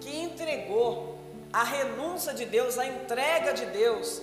[0.00, 1.20] que entregou.
[1.52, 4.22] A renúncia de Deus, a entrega de Deus,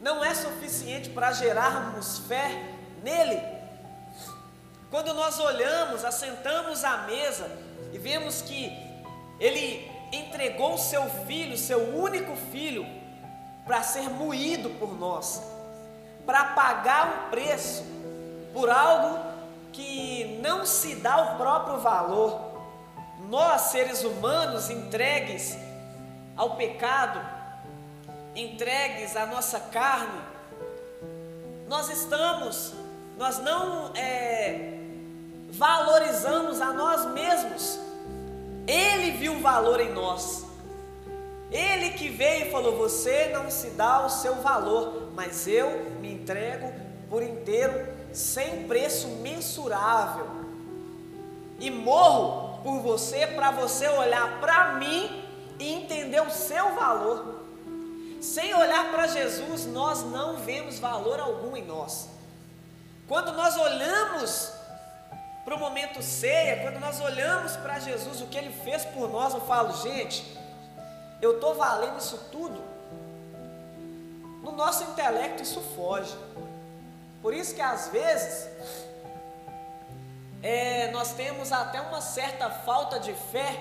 [0.00, 2.50] não é suficiente para gerarmos fé
[3.02, 3.40] nele.
[4.90, 7.48] Quando nós olhamos, assentamos à mesa
[7.92, 8.72] e vemos que
[9.38, 12.84] Ele entregou o seu filho, seu único filho,
[13.64, 15.53] para ser moído por nós
[16.26, 17.84] para pagar um preço
[18.52, 19.18] por algo
[19.72, 22.40] que não se dá o próprio valor.
[23.28, 25.56] Nós, seres humanos, entregues
[26.36, 27.20] ao pecado,
[28.34, 30.20] entregues à nossa carne,
[31.68, 32.74] nós estamos,
[33.18, 34.78] nós não é,
[35.50, 37.80] valorizamos a nós mesmos.
[38.66, 40.44] Ele viu valor em nós.
[41.50, 46.12] Ele que veio e falou: Você não se dá o seu valor, mas eu me
[46.12, 46.72] entrego
[47.08, 50.26] por inteiro, sem preço mensurável,
[51.60, 55.24] e morro por você, para você olhar para mim
[55.58, 57.42] e entender o seu valor.
[58.20, 62.08] Sem olhar para Jesus, nós não vemos valor algum em nós.
[63.06, 64.50] Quando nós olhamos
[65.44, 69.34] para o momento ceia, quando nós olhamos para Jesus, o que Ele fez por nós,
[69.34, 70.24] eu falo, gente,
[71.20, 72.62] eu estou valendo isso tudo.
[74.42, 76.16] No nosso intelecto isso foge.
[77.22, 78.48] Por isso que às vezes
[80.42, 83.58] é, nós temos até uma certa falta de fé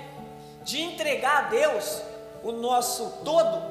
[0.64, 2.02] de entregar a Deus
[2.44, 3.62] o nosso todo,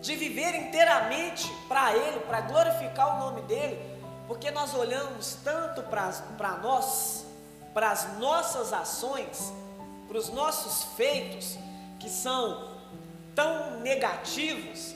[0.00, 3.80] de viver inteiramente para Ele, para glorificar o nome dele,
[4.26, 7.24] porque nós olhamos tanto para nós,
[7.72, 9.52] para as nossas ações,
[10.06, 11.58] para os nossos feitos,
[11.98, 12.73] que são
[13.34, 14.94] tão negativos,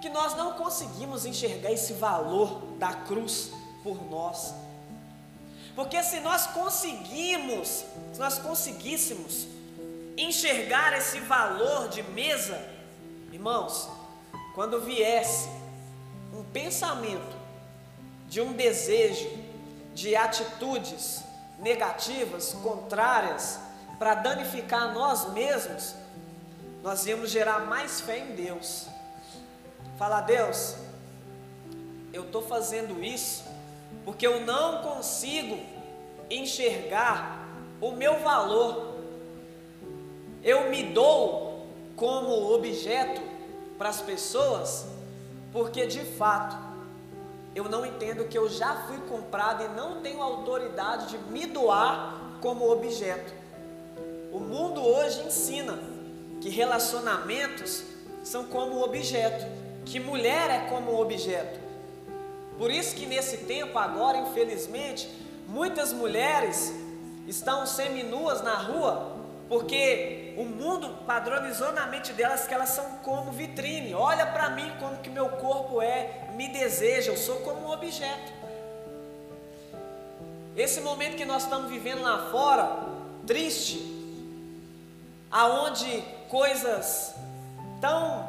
[0.00, 3.50] que nós não conseguimos enxergar esse valor da cruz
[3.82, 4.54] por nós.
[5.74, 9.46] Porque se nós conseguimos, se nós conseguíssemos
[10.16, 12.60] enxergar esse valor de mesa,
[13.32, 13.88] irmãos,
[14.54, 15.48] quando viesse
[16.32, 17.36] um pensamento
[18.28, 19.28] de um desejo,
[19.94, 21.22] de atitudes
[21.58, 23.58] negativas, contrárias,
[23.98, 25.94] para danificar nós mesmos,
[26.82, 28.86] nós íamos gerar mais fé em Deus.
[29.98, 30.76] Fala, Deus,
[32.12, 33.44] eu estou fazendo isso
[34.04, 35.58] porque eu não consigo
[36.30, 37.46] enxergar
[37.80, 38.94] o meu valor.
[40.42, 43.20] Eu me dou como objeto
[43.76, 44.86] para as pessoas,
[45.52, 46.56] porque de fato
[47.54, 52.38] eu não entendo que eu já fui comprado e não tenho autoridade de me doar
[52.40, 53.34] como objeto.
[54.32, 55.78] O mundo hoje ensina
[56.40, 57.84] que relacionamentos
[58.22, 59.46] são como objeto,
[59.84, 61.58] que mulher é como objeto.
[62.56, 65.08] Por isso que nesse tempo agora, infelizmente,
[65.46, 66.72] muitas mulheres
[67.26, 69.16] estão seminuas na rua,
[69.48, 73.94] porque o mundo padronizou na mente delas que elas são como vitrine.
[73.94, 78.32] Olha para mim como que meu corpo é, me deseja, eu sou como um objeto.
[80.56, 82.84] Esse momento que nós estamos vivendo lá fora,
[83.26, 83.80] triste,
[85.30, 87.14] aonde coisas
[87.80, 88.28] tão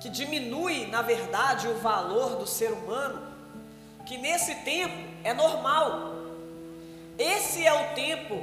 [0.00, 3.20] que diminui, na verdade, o valor do ser humano,
[4.06, 6.14] que nesse tempo é normal.
[7.18, 8.42] Esse é o tempo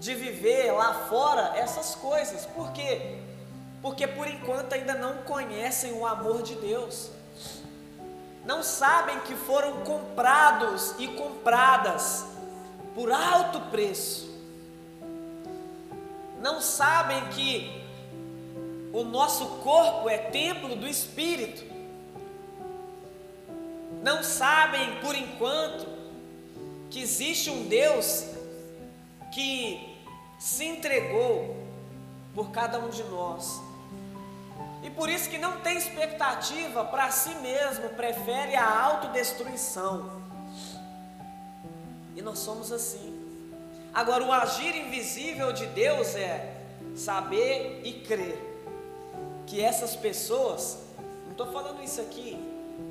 [0.00, 2.46] de viver lá fora essas coisas.
[2.46, 3.18] Por quê?
[3.82, 7.10] Porque por enquanto ainda não conhecem o amor de Deus.
[8.46, 12.24] Não sabem que foram comprados e compradas
[12.94, 14.31] por alto preço.
[16.42, 17.70] Não sabem que
[18.92, 21.64] o nosso corpo é templo do Espírito.
[24.02, 25.86] Não sabem por enquanto
[26.90, 28.24] que existe um Deus
[29.32, 29.96] que
[30.36, 31.56] se entregou
[32.34, 33.60] por cada um de nós.
[34.82, 40.20] E por isso que não tem expectativa para si mesmo, prefere a autodestruição.
[42.16, 43.11] E nós somos assim.
[43.94, 46.56] Agora, o agir invisível de Deus é
[46.94, 48.38] saber e crer
[49.46, 50.78] que essas pessoas,
[51.24, 52.38] não estou falando isso aqui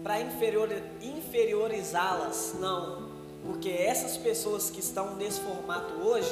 [0.04, 0.70] para inferior,
[1.02, 3.10] inferiorizá-las, não,
[3.44, 6.32] porque essas pessoas que estão nesse formato hoje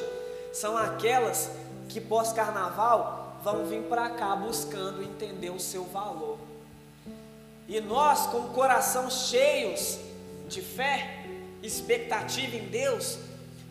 [0.53, 1.49] são aquelas
[1.87, 6.37] que pós-carnaval vão vir para cá buscando entender o seu valor.
[7.67, 9.97] E nós, com o coração cheios
[10.47, 11.25] de fé,
[11.63, 13.17] expectativa em Deus,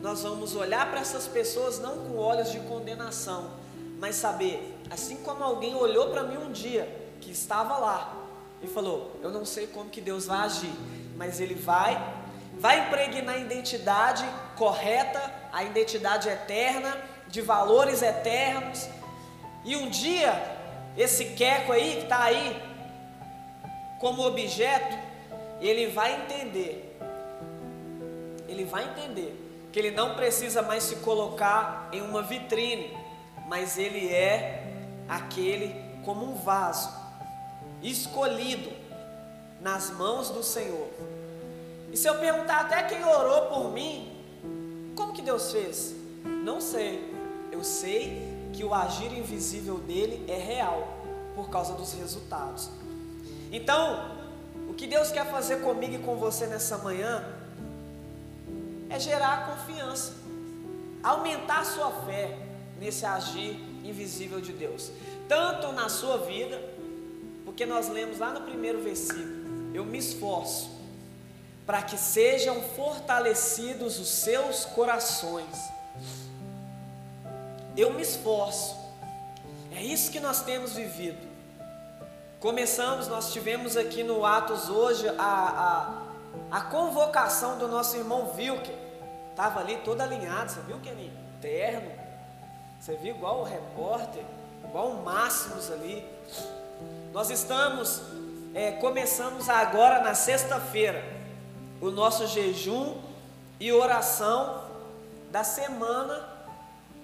[0.00, 3.50] nós vamos olhar para essas pessoas não com olhos de condenação,
[3.98, 6.88] mas saber Assim como alguém olhou para mim um dia
[7.20, 8.16] que estava lá
[8.62, 10.72] e falou: "Eu não sei como que Deus vai agir,
[11.16, 12.16] mas ele vai
[12.54, 14.24] vai impregnar a identidade
[14.56, 15.20] correta,
[15.52, 16.96] a identidade eterna,
[17.28, 18.88] de valores eternos.
[19.64, 20.56] E um dia
[20.96, 22.60] esse queco aí que está aí
[24.00, 24.96] como objeto,
[25.60, 26.96] ele vai entender.
[28.48, 29.37] Ele vai entender
[29.72, 32.96] que ele não precisa mais se colocar em uma vitrine,
[33.46, 34.72] mas ele é
[35.08, 36.90] aquele como um vaso
[37.82, 38.70] escolhido
[39.60, 40.88] nas mãos do Senhor.
[41.92, 44.12] E se eu perguntar até quem orou por mim,
[44.94, 45.94] como que Deus fez?
[46.24, 47.14] Não sei.
[47.50, 50.88] Eu sei que o agir invisível dele é real
[51.34, 52.70] por causa dos resultados.
[53.50, 54.16] Então,
[54.68, 57.24] o que Deus quer fazer comigo e com você nessa manhã
[58.90, 60.14] é gerar confiança,
[61.02, 62.38] aumentar a sua fé
[62.78, 64.90] nesse agir invisível de Deus,
[65.28, 66.60] tanto na sua vida,
[67.44, 70.70] porque nós lemos lá no primeiro versículo: Eu me esforço
[71.66, 75.54] para que sejam fortalecidos os seus corações.
[77.76, 78.74] Eu me esforço,
[79.70, 81.28] é isso que nós temos vivido.
[82.40, 85.12] Começamos, nós tivemos aqui no Atos hoje a,
[86.50, 88.77] a, a convocação do nosso irmão Wilker
[89.38, 91.92] estava ali todo alinhado, você viu que ele terno?
[92.80, 94.24] Você viu igual o repórter,
[94.64, 96.04] igual o Máximos ali.
[97.12, 98.02] Nós estamos,
[98.52, 101.04] é, começamos agora na sexta-feira,
[101.80, 103.00] o nosso jejum
[103.60, 104.64] e oração
[105.30, 106.28] da semana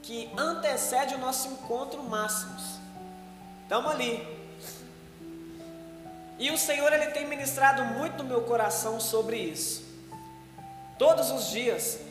[0.03, 2.80] que antecede o nosso encontro Máximos.
[3.62, 4.26] Estamos ali.
[6.37, 9.85] E o Senhor ele tem ministrado muito no meu coração sobre isso.
[10.99, 12.04] Todos os dias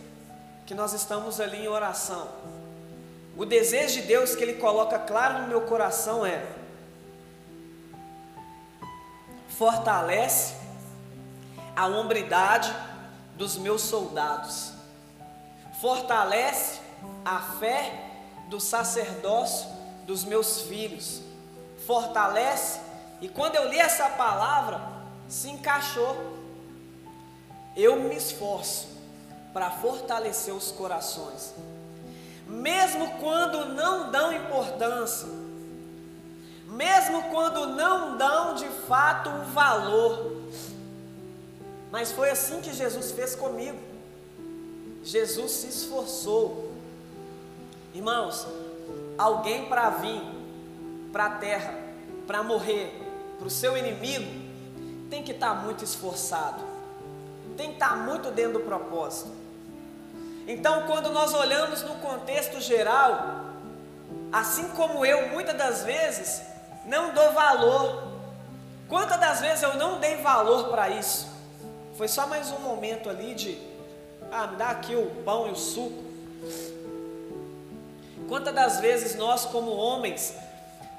[0.73, 2.27] que nós estamos ali em oração,
[3.37, 6.43] o desejo de Deus que Ele coloca claro no meu coração é:
[9.49, 10.55] fortalece
[11.75, 12.73] a hombridade
[13.37, 14.71] dos meus soldados,
[15.79, 16.79] fortalece
[17.23, 18.09] a fé
[18.49, 19.69] do sacerdócio
[20.07, 21.21] dos meus filhos,
[21.85, 22.79] fortalece,
[23.21, 24.81] e quando eu li essa palavra,
[25.29, 26.33] se encaixou.
[27.75, 28.92] Eu me esforço
[29.53, 31.53] para fortalecer os corações
[32.47, 35.27] mesmo quando não dão importância,
[36.67, 40.43] mesmo quando não dão de fato o valor.
[41.91, 43.77] Mas foi assim que Jesus fez comigo.
[45.03, 46.71] Jesus se esforçou.
[47.93, 48.47] Irmãos,
[49.17, 50.21] alguém para vir
[51.11, 51.75] para a terra,
[52.25, 52.99] para morrer
[53.37, 54.31] para o seu inimigo,
[55.09, 56.63] tem que estar tá muito esforçado,
[57.55, 59.42] tem que estar tá muito dentro do propósito.
[60.47, 63.43] Então, quando nós olhamos no contexto geral,
[64.31, 66.41] assim como eu, muitas das vezes,
[66.85, 68.11] não dou valor.
[68.89, 71.31] Quantas das vezes eu não dei valor para isso?
[71.97, 73.57] Foi só mais um momento ali de,
[74.31, 76.03] ah, me dá aqui o pão e o suco.
[78.27, 80.35] Quantas das vezes nós, como homens,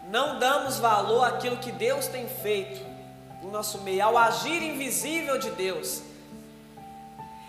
[0.09, 2.81] não damos valor àquilo que Deus tem feito
[3.43, 6.03] no nosso meio, ao agir invisível de Deus?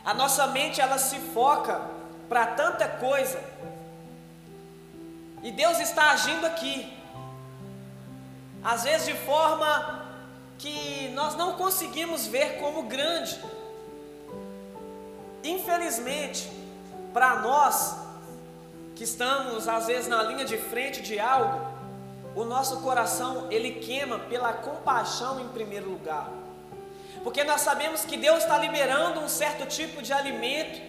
[0.05, 1.81] A nossa mente ela se foca
[2.29, 3.43] para tanta coisa.
[5.41, 6.95] E Deus está agindo aqui.
[8.63, 10.05] Às vezes de forma
[10.59, 13.43] que nós não conseguimos ver como grande.
[15.43, 16.51] Infelizmente,
[17.11, 17.97] para nós
[18.95, 21.67] que estamos às vezes na linha de frente de algo,
[22.35, 26.44] o nosso coração ele queima pela compaixão em primeiro lugar
[27.25, 30.79] porque nós sabemos que Deus está liberando um certo tipo de alimento,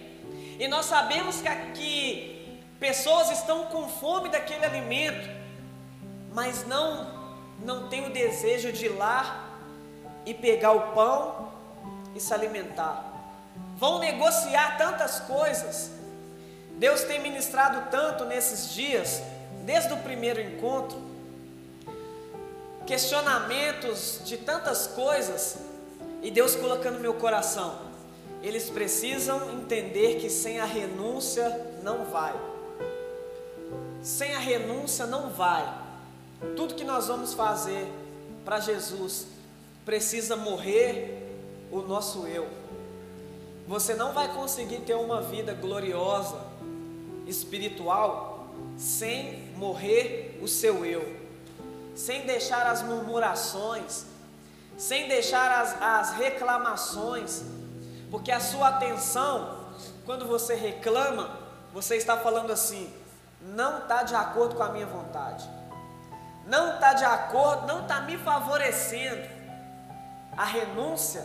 [0.59, 5.31] e nós sabemos que, que pessoas estão com fome daquele alimento,
[6.35, 7.17] mas não
[7.59, 9.49] não tem o desejo de ir lá
[10.27, 11.51] e pegar o pão
[12.15, 13.03] e se alimentar.
[13.79, 15.91] Vão negociar tantas coisas.
[16.73, 19.23] Deus tem ministrado tanto nesses dias,
[19.65, 21.01] desde o primeiro encontro,
[22.87, 25.65] questionamentos de tantas coisas
[26.23, 27.79] e Deus colocando no meu coração,
[28.43, 31.49] eles precisam entender que sem a renúncia
[31.83, 32.35] não vai.
[34.03, 35.87] Sem a renúncia não vai.
[36.55, 37.87] Tudo que nós vamos fazer
[38.45, 39.27] para Jesus
[39.85, 41.27] precisa morrer
[41.71, 42.47] o nosso eu.
[43.67, 46.41] Você não vai conseguir ter uma vida gloriosa,
[47.27, 51.17] espiritual, sem morrer o seu eu,
[51.95, 54.07] sem deixar as murmurações,
[54.77, 57.43] sem deixar as, as reclamações,
[58.11, 59.67] porque a sua atenção,
[60.05, 61.31] quando você reclama,
[61.73, 62.93] você está falando assim:
[63.41, 65.49] não está de acordo com a minha vontade,
[66.47, 69.37] não está de acordo, não está me favorecendo.
[70.37, 71.25] A renúncia,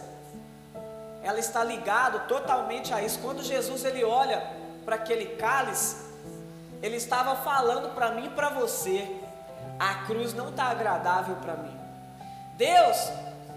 [1.21, 3.19] ela está ligada totalmente a isso.
[3.19, 4.41] Quando Jesus ele olha
[4.85, 6.09] para aquele cálice,
[6.81, 9.19] ele estava falando para mim e para você:
[9.77, 11.77] a cruz não está agradável para mim.
[12.55, 13.11] Deus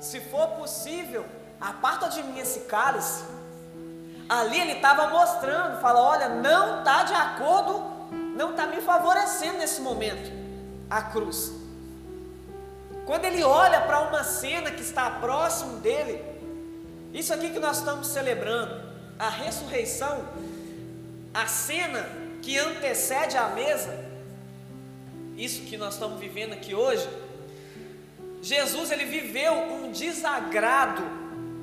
[0.05, 1.25] se for possível,
[1.59, 3.25] aparta de mim esse cálice.
[4.29, 7.83] Ali ele estava mostrando, fala, olha, não está de acordo,
[8.37, 10.31] não está me favorecendo nesse momento,
[10.91, 11.53] a cruz.
[13.07, 16.23] Quando ele olha para uma cena que está próximo dele,
[17.13, 18.83] isso aqui que nós estamos celebrando,
[19.19, 20.29] a ressurreição,
[21.33, 22.07] a cena
[22.43, 24.05] que antecede a mesa,
[25.35, 27.09] isso que nós estamos vivendo aqui hoje,
[28.45, 31.03] Jesus ele viveu um desagrado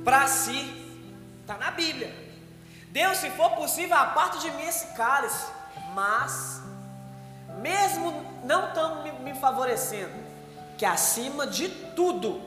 [0.04, 0.60] para si.
[1.42, 2.12] Está na Bíblia.
[2.88, 5.46] Deus, se for possível, aparte de mim esse cálice.
[5.94, 6.60] Mas,
[7.60, 10.12] mesmo não estão me, me favorecendo,
[10.76, 12.42] que acima de tudo,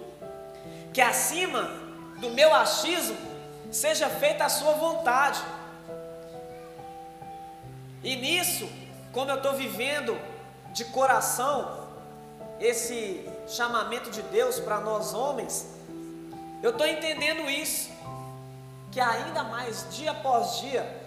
[0.92, 1.70] que acima
[2.18, 3.16] do meu achismo,
[3.70, 5.40] seja feita a sua vontade.
[8.02, 8.68] E nisso,
[9.12, 10.18] como eu estou vivendo
[10.72, 11.86] de coração
[12.58, 15.66] esse chamamento de Deus para nós homens,
[16.62, 17.90] eu estou entendendo isso,
[18.90, 21.02] que ainda mais dia após dia,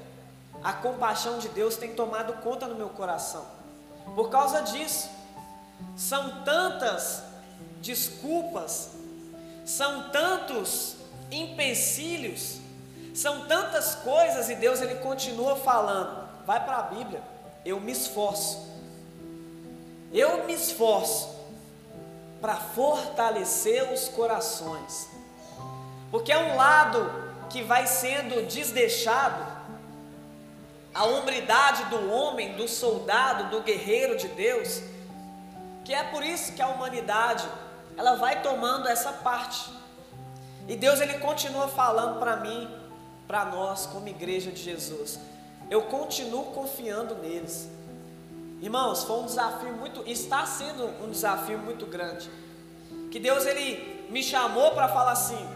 [0.63, 3.45] a compaixão de Deus tem tomado conta no meu coração.
[4.15, 5.09] Por causa disso,
[5.95, 7.23] são tantas
[7.81, 8.91] desculpas,
[9.65, 10.97] são tantos
[11.31, 12.59] empecilhos,
[13.13, 16.27] são tantas coisas e Deus ele continua falando.
[16.45, 17.21] Vai para a Bíblia.
[17.65, 18.67] Eu me esforço.
[20.13, 21.36] Eu me esforço
[22.41, 25.09] para fortalecer os corações.
[26.11, 27.11] Porque é um lado
[27.49, 29.57] que vai sendo desdeixado
[30.93, 34.81] a hombridade do homem, do soldado, do guerreiro de Deus,
[35.85, 37.47] que é por isso que a humanidade
[37.95, 39.71] ela vai tomando essa parte.
[40.67, 42.67] E Deus ele continua falando para mim,
[43.27, 45.19] para nós como igreja de Jesus.
[45.69, 47.69] Eu continuo confiando neles.
[48.61, 52.29] Irmãos, foi um desafio muito, está sendo um desafio muito grande.
[53.11, 55.47] Que Deus ele me chamou para falar assim: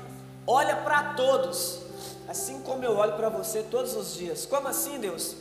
[0.46, 1.82] olha para todos,
[2.28, 4.46] assim como eu olho para você todos os dias.
[4.46, 5.36] Como assim, Deus?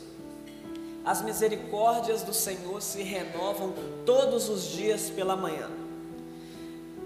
[1.05, 3.73] As misericórdias do Senhor se renovam
[4.05, 5.69] todos os dias pela manhã.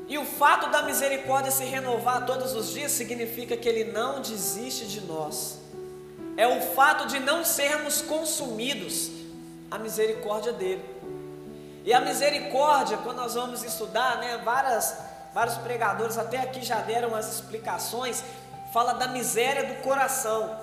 [0.08, 4.86] E o fato da misericórdia se renovar todos os dias significa que Ele não desiste
[4.86, 5.60] de nós.
[6.38, 9.10] É o fato de não sermos consumidos,
[9.76, 10.84] a misericórdia dele.
[11.84, 14.98] E a misericórdia, quando nós vamos estudar, né, várias,
[15.34, 18.24] vários pregadores até aqui já deram as explicações,
[18.74, 20.58] fala da miséria do coração.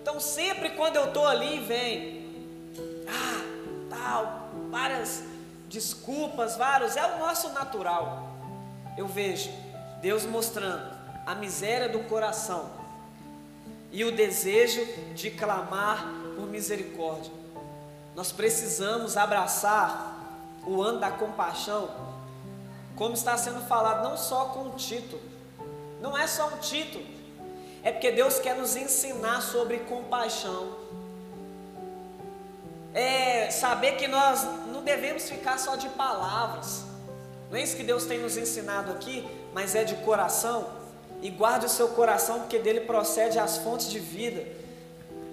[0.00, 2.76] Então, sempre quando eu estou ali, vem,
[3.08, 5.22] ah, tal, várias
[5.68, 8.28] desculpas, vários, é o nosso natural.
[8.96, 9.50] Eu vejo
[10.00, 12.70] Deus mostrando a miséria do coração
[13.90, 16.06] e o desejo de clamar
[16.36, 17.37] por misericórdia.
[18.18, 20.18] Nós precisamos abraçar
[20.66, 21.88] o ano da compaixão,
[22.96, 25.22] como está sendo falado, não só com o título,
[26.00, 27.06] não é só um título,
[27.80, 30.78] é porque Deus quer nos ensinar sobre compaixão.
[32.92, 36.82] É saber que nós não devemos ficar só de palavras.
[37.48, 40.68] Não é isso que Deus tem nos ensinado aqui, mas é de coração.
[41.22, 44.44] E guarde o seu coração, porque dele procede as fontes de vida.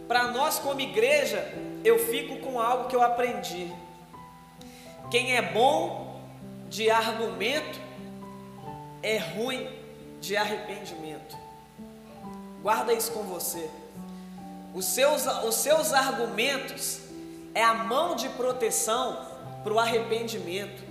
[0.07, 1.51] Para nós, como igreja,
[1.85, 3.71] eu fico com algo que eu aprendi.
[5.11, 6.19] Quem é bom
[6.67, 7.79] de argumento
[9.03, 9.69] é ruim
[10.19, 11.37] de arrependimento.
[12.63, 13.69] Guarda isso com você.
[14.73, 17.01] Os seus, os seus argumentos
[17.53, 19.19] é a mão de proteção
[19.63, 20.83] para o arrependimento.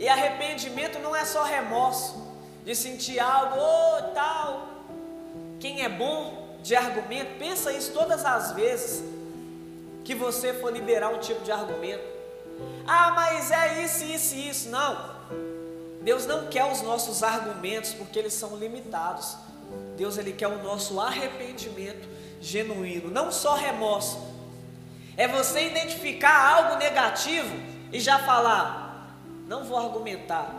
[0.00, 4.66] E arrependimento não é só remorso de sentir algo, oh, tal.
[5.60, 9.13] Quem é bom de argumento, pensa isso todas as vezes
[10.04, 12.04] que você for liberar um tipo de argumento.
[12.86, 14.68] Ah, mas é isso, isso e isso.
[14.68, 15.14] Não.
[16.02, 19.36] Deus não quer os nossos argumentos porque eles são limitados.
[19.96, 22.06] Deus ele quer o nosso arrependimento
[22.40, 24.22] genuíno, não só remorso.
[25.16, 27.56] É você identificar algo negativo
[27.90, 29.16] e já falar:
[29.48, 30.52] não vou argumentar.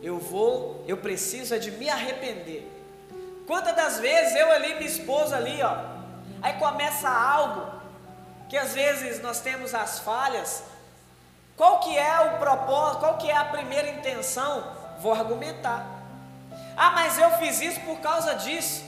[0.00, 2.70] Eu vou, eu preciso é de me arrepender.
[3.46, 5.76] Quantas das vezes eu ali, minha esposa ali, ó,
[6.40, 7.81] aí começa algo
[8.52, 10.62] que às vezes nós temos as falhas.
[11.56, 12.98] Qual que é o propósito?
[12.98, 14.62] Qual que é a primeira intenção?
[14.98, 15.86] Vou argumentar.
[16.76, 18.84] Ah, mas eu fiz isso por causa disso.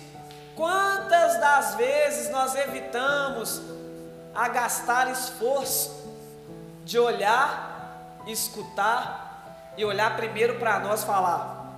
[0.54, 3.62] Quantas das vezes nós evitamos
[4.34, 6.12] a gastar esforço
[6.84, 11.72] de olhar, escutar e olhar primeiro para nós falar: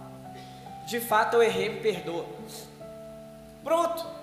[0.89, 2.27] de fato eu errei, me perdoa.
[3.63, 4.16] Pronto.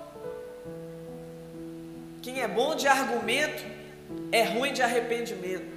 [2.24, 3.62] Quem é bom de argumento
[4.32, 5.68] é ruim de arrependimento.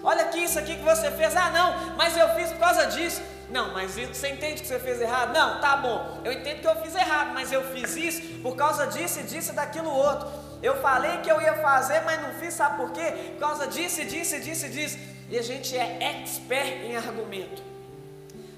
[0.00, 1.34] Olha aqui, isso aqui que você fez.
[1.36, 3.20] Ah, não, mas eu fiz por causa disso.
[3.50, 5.32] Não, mas você entende que você fez errado?
[5.32, 6.20] Não, tá bom.
[6.24, 9.50] Eu entendo que eu fiz errado, mas eu fiz isso por causa disso e disso
[9.50, 10.28] e daquilo outro.
[10.62, 13.32] Eu falei que eu ia fazer, mas não fiz, sabe por quê?
[13.32, 14.98] Por causa disso e disso e disso e disso.
[15.28, 17.60] E a gente é expert em argumento.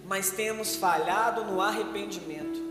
[0.07, 2.63] Mas temos falhado no arrependimento.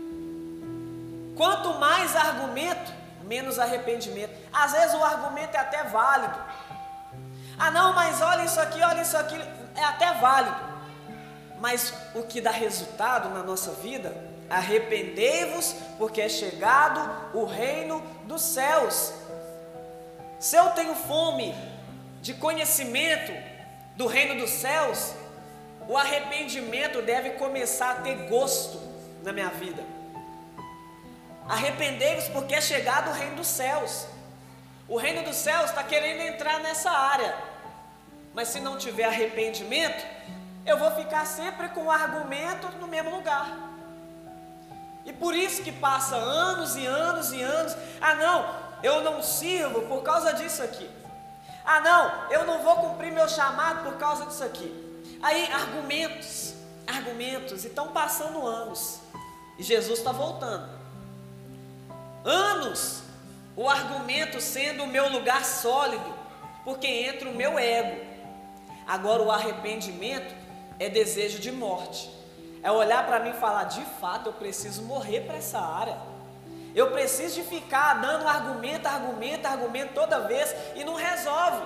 [1.34, 4.32] Quanto mais argumento, menos arrependimento.
[4.52, 6.38] Às vezes o argumento é até válido.
[7.58, 9.36] Ah, não, mas olha isso aqui, olha isso aqui,
[9.76, 10.56] é até válido.
[11.60, 14.14] Mas o que dá resultado na nossa vida,
[14.50, 19.12] arrependei-vos, porque é chegado o reino dos céus.
[20.38, 21.54] Se eu tenho fome
[22.20, 23.32] de conhecimento
[23.96, 25.14] do reino dos céus,
[25.88, 28.80] o arrependimento deve começar a ter gosto
[29.22, 29.82] na minha vida.
[31.48, 34.06] Arrependei-vos, porque é chegado o reino dos céus.
[34.88, 37.34] O reino dos céus está querendo entrar nessa área,
[38.34, 40.04] mas se não tiver arrependimento,
[40.66, 43.46] eu vou ficar sempre com o argumento no mesmo lugar.
[45.06, 47.76] E por isso que passa anos e anos e anos.
[48.00, 50.90] Ah, não, eu não sirvo por causa disso aqui.
[51.64, 54.84] Ah, não, eu não vou cumprir meu chamado por causa disso aqui.
[55.22, 56.54] Aí, argumentos,
[56.86, 59.00] argumentos, e estão passando anos,
[59.58, 60.83] e Jesus está voltando.
[62.24, 63.02] Anos,
[63.54, 66.14] o argumento sendo o meu lugar sólido,
[66.64, 68.00] porque entra o meu ego.
[68.86, 70.34] Agora, o arrependimento
[70.78, 72.10] é desejo de morte,
[72.62, 75.96] é olhar para mim e falar: de fato, eu preciso morrer para essa área.
[76.74, 81.62] Eu preciso de ficar dando argumento, argumento, argumento toda vez e não resolve.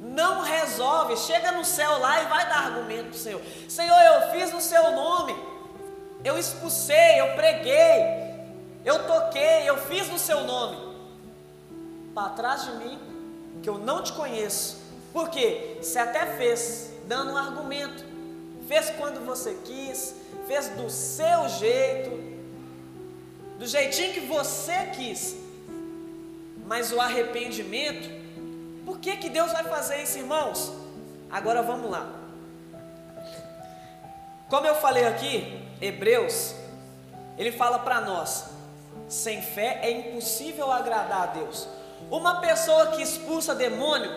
[0.00, 1.16] Não resolve.
[1.16, 3.42] Chega no céu lá e vai dar argumento Senhor.
[3.68, 5.34] Senhor, eu fiz no seu nome.
[6.22, 8.23] Eu expulsei, eu preguei,
[8.84, 10.94] eu toquei, eu fiz no seu nome.
[12.14, 12.98] Para trás de mim,
[13.62, 14.78] que eu não te conheço.
[15.12, 15.78] Por quê?
[15.80, 18.04] Você até fez, dando um argumento.
[18.68, 20.14] Fez quando você quis,
[20.46, 22.10] fez do seu jeito,
[23.58, 25.36] do jeitinho que você quis.
[26.66, 28.08] Mas o arrependimento,
[28.84, 30.72] por que, que Deus vai fazer isso, irmãos?
[31.30, 32.08] Agora vamos lá.
[34.48, 36.54] Como eu falei aqui, Hebreus,
[37.36, 38.53] ele fala para nós:
[39.14, 41.68] sem fé é impossível agradar a Deus.
[42.10, 44.10] Uma pessoa que expulsa demônio,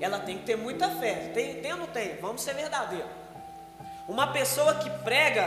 [0.00, 1.30] ela tem que ter muita fé.
[1.32, 2.16] Tem, tem ou não tem?
[2.16, 3.10] Vamos ser verdadeiros.
[4.06, 5.42] Uma pessoa que prega,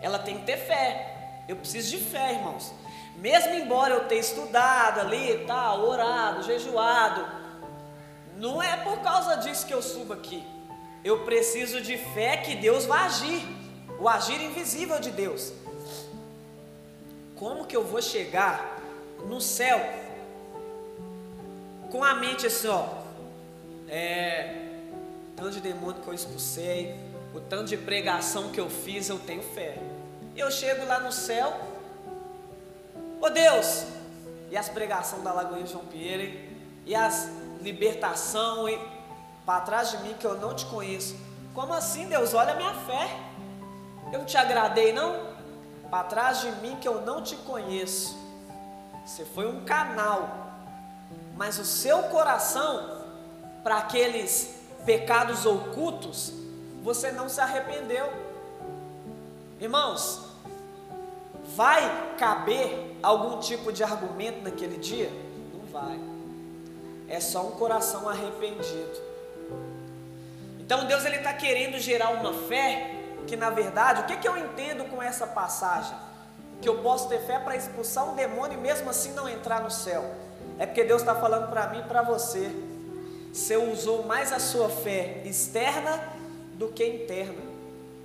[0.00, 1.42] ela tem que ter fé.
[1.46, 2.72] Eu preciso de fé, irmãos.
[3.16, 7.24] Mesmo embora eu tenha estudado ali, tal, orado, jejuado,
[8.36, 10.44] não é por causa disso que eu subo aqui.
[11.04, 13.46] Eu preciso de fé que Deus vai agir,
[14.00, 15.52] o agir invisível de Deus.
[17.36, 18.80] Como que eu vou chegar
[19.26, 19.80] no céu
[21.90, 22.86] com a mente assim, ó,
[23.88, 24.56] é,
[25.36, 26.98] tanto de demônio que eu expulsei,
[27.32, 29.78] o tanto de pregação que eu fiz, eu tenho fé.
[30.36, 31.52] Eu chego lá no céu,
[33.20, 33.84] ô Deus,
[34.50, 36.48] e as pregações da Lagoinha João Pierre,
[36.86, 37.28] e as
[37.60, 38.78] libertação e
[39.46, 41.16] para trás de mim que eu não te conheço.
[41.54, 42.34] Como assim, Deus?
[42.34, 43.08] Olha a minha fé.
[44.12, 45.33] Eu não te agradei, não?
[45.90, 48.16] Para trás de mim que eu não te conheço.
[49.04, 50.50] Você foi um canal,
[51.36, 53.02] mas o seu coração
[53.62, 54.54] para aqueles
[54.84, 56.32] pecados ocultos,
[56.82, 58.10] você não se arrependeu.
[59.60, 60.24] Irmãos,
[61.56, 65.10] vai caber algum tipo de argumento naquele dia?
[65.52, 65.98] Não vai.
[67.08, 69.02] É só um coração arrependido.
[70.58, 72.93] Então Deus ele está querendo gerar uma fé
[73.26, 75.96] que na verdade, o que, que eu entendo com essa passagem?
[76.60, 79.70] Que eu posso ter fé para expulsar um demônio e mesmo assim não entrar no
[79.70, 80.04] céu.
[80.58, 82.50] É porque Deus está falando para mim e para você.
[83.32, 86.00] Você usou mais a sua fé externa
[86.54, 87.42] do que interna.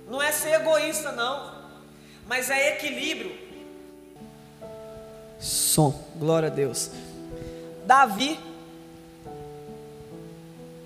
[0.08, 1.54] Não é ser egoísta, não,
[2.26, 3.38] mas é equilíbrio.
[5.38, 6.90] Som, glória a Deus.
[7.86, 8.38] Davi,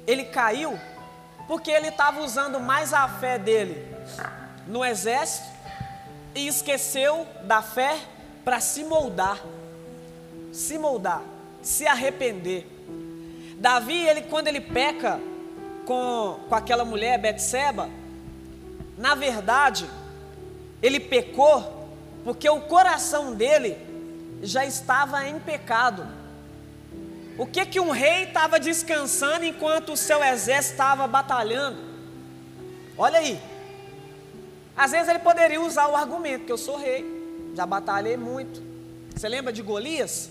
[0.06, 0.78] ele caiu
[1.46, 3.94] porque ele estava usando mais a fé dele
[4.66, 5.46] no exército
[6.34, 7.98] e esqueceu da fé
[8.44, 9.38] para se moldar,
[10.52, 11.22] se moldar,
[11.62, 12.66] se arrepender.
[13.58, 15.20] Davi, ele quando ele peca
[15.86, 17.88] com, com aquela mulher Betseba,
[18.96, 19.88] na verdade,
[20.82, 21.88] ele pecou
[22.24, 23.76] porque o coração dele
[24.42, 26.06] já estava em pecado.
[27.36, 31.78] O que que um rei estava descansando enquanto o seu exército estava batalhando?
[32.96, 33.40] Olha aí.
[34.76, 37.04] Às vezes ele poderia usar o argumento que eu sou rei,
[37.54, 38.62] já batalhei muito.
[39.14, 40.30] Você lembra de Golias?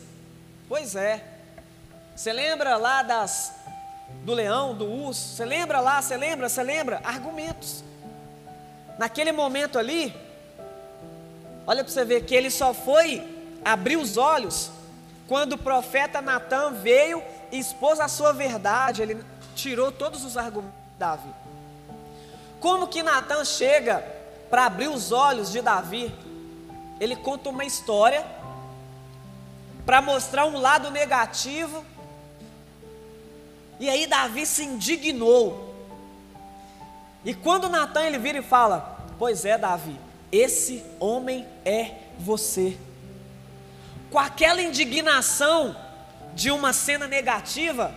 [0.68, 1.24] Pois é.
[2.16, 3.54] Você lembra lá das
[4.24, 5.36] do leão, do urso?
[5.36, 6.02] Você lembra lá?
[6.02, 6.48] Você lembra?
[6.48, 7.02] Você lembra?
[7.04, 7.84] Argumentos.
[8.98, 10.14] Naquele momento ali,
[11.66, 13.24] olha para você ver que ele só foi
[13.66, 14.72] abrir os olhos
[15.34, 17.20] quando o profeta Natan veio
[17.52, 19.26] e expôs a sua verdade, ele
[19.56, 21.30] tirou todos os argumentos de Davi.
[22.60, 24.06] Como que Natan chega
[24.48, 26.14] para abrir os olhos de Davi?
[27.00, 28.24] Ele conta uma história
[29.88, 31.84] para mostrar um lado negativo.
[33.80, 35.74] E aí Davi se indignou.
[37.26, 40.00] E quando Natan ele vira e fala: Pois é, Davi,
[40.32, 42.78] esse homem é você.
[44.14, 45.76] Com aquela indignação
[46.36, 47.92] de uma cena negativa,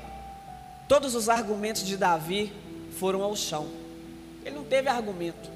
[0.88, 2.54] todos os argumentos de Davi
[2.98, 3.68] foram ao chão.
[4.42, 5.50] Ele não teve argumento,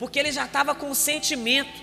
[0.00, 1.80] porque ele já estava com o sentimento.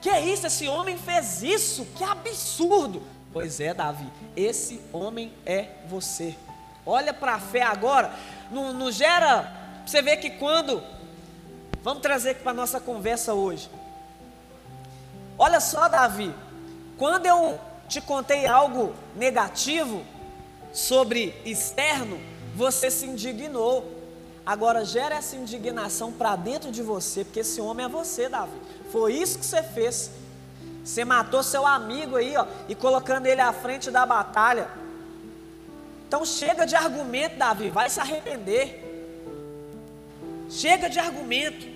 [0.00, 0.48] Que é isso?
[0.48, 1.86] Esse homem fez isso?
[1.96, 3.04] Que absurdo!
[3.32, 6.34] Pois é, Davi, esse homem é você.
[6.84, 8.12] Olha para a fé agora,
[8.50, 10.82] não, gera você vê que quando.
[11.84, 13.70] Vamos trazer aqui para a nossa conversa hoje.
[15.38, 16.34] Olha só, Davi.
[17.02, 20.04] Quando eu te contei algo negativo
[20.72, 22.16] sobre externo,
[22.54, 23.92] você se indignou.
[24.46, 28.56] Agora gera essa indignação para dentro de você, porque esse homem é você, Davi.
[28.92, 30.12] Foi isso que você fez.
[30.84, 34.68] Você matou seu amigo aí, ó, e colocando ele à frente da batalha.
[36.06, 38.80] Então chega de argumento, Davi, vai se arrepender.
[40.48, 41.66] Chega de argumento.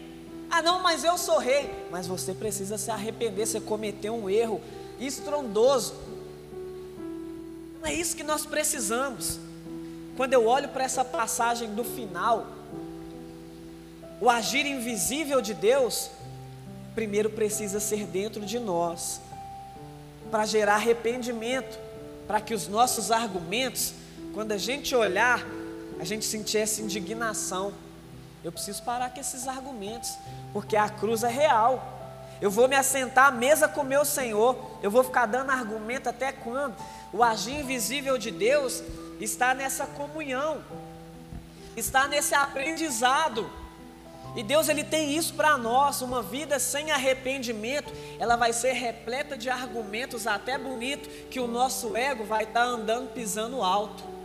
[0.48, 1.68] Ah, não, mas eu sou rei.
[1.90, 4.62] Mas você precisa se arrepender, você cometeu um erro
[5.00, 5.94] estrondoso.
[7.80, 9.38] Não é isso que nós precisamos.
[10.16, 12.46] Quando eu olho para essa passagem do final,
[14.20, 16.10] o agir invisível de Deus,
[16.94, 19.20] primeiro precisa ser dentro de nós,
[20.30, 21.78] para gerar arrependimento,
[22.26, 23.92] para que os nossos argumentos,
[24.32, 25.46] quando a gente olhar,
[26.00, 27.72] a gente sentir essa indignação.
[28.42, 30.16] Eu preciso parar com esses argumentos,
[30.52, 31.95] porque a cruz é real.
[32.40, 36.32] Eu vou me assentar à mesa com meu Senhor, eu vou ficar dando argumento até
[36.32, 36.74] quando?
[37.12, 38.82] O agir invisível de Deus
[39.20, 40.62] está nessa comunhão,
[41.76, 43.50] está nesse aprendizado.
[44.34, 49.34] E Deus ele tem isso para nós, uma vida sem arrependimento, ela vai ser repleta
[49.34, 54.15] de argumentos até bonito que o nosso ego vai estar tá andando pisando alto.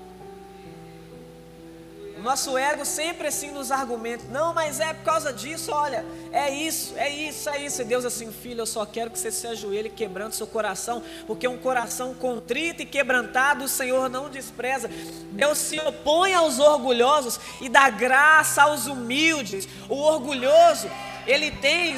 [2.22, 6.52] O nosso ego sempre assim nos argumenta, não, mas é por causa disso, olha, é
[6.52, 7.82] isso, é isso, é isso.
[7.82, 11.48] E Deus assim, filho, eu só quero que você se ajoelhe quebrando seu coração, porque
[11.48, 14.88] um coração contrito e quebrantado o Senhor não despreza.
[15.32, 19.68] Deus se opõe aos orgulhosos e dá graça aos humildes.
[19.90, 20.92] O orgulhoso,
[21.26, 21.96] ele tem,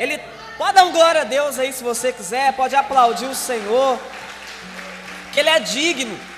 [0.00, 0.18] ele
[0.58, 4.00] pode dar um glória a Deus aí se você quiser, pode aplaudir o Senhor,
[5.32, 6.33] que ele é digno.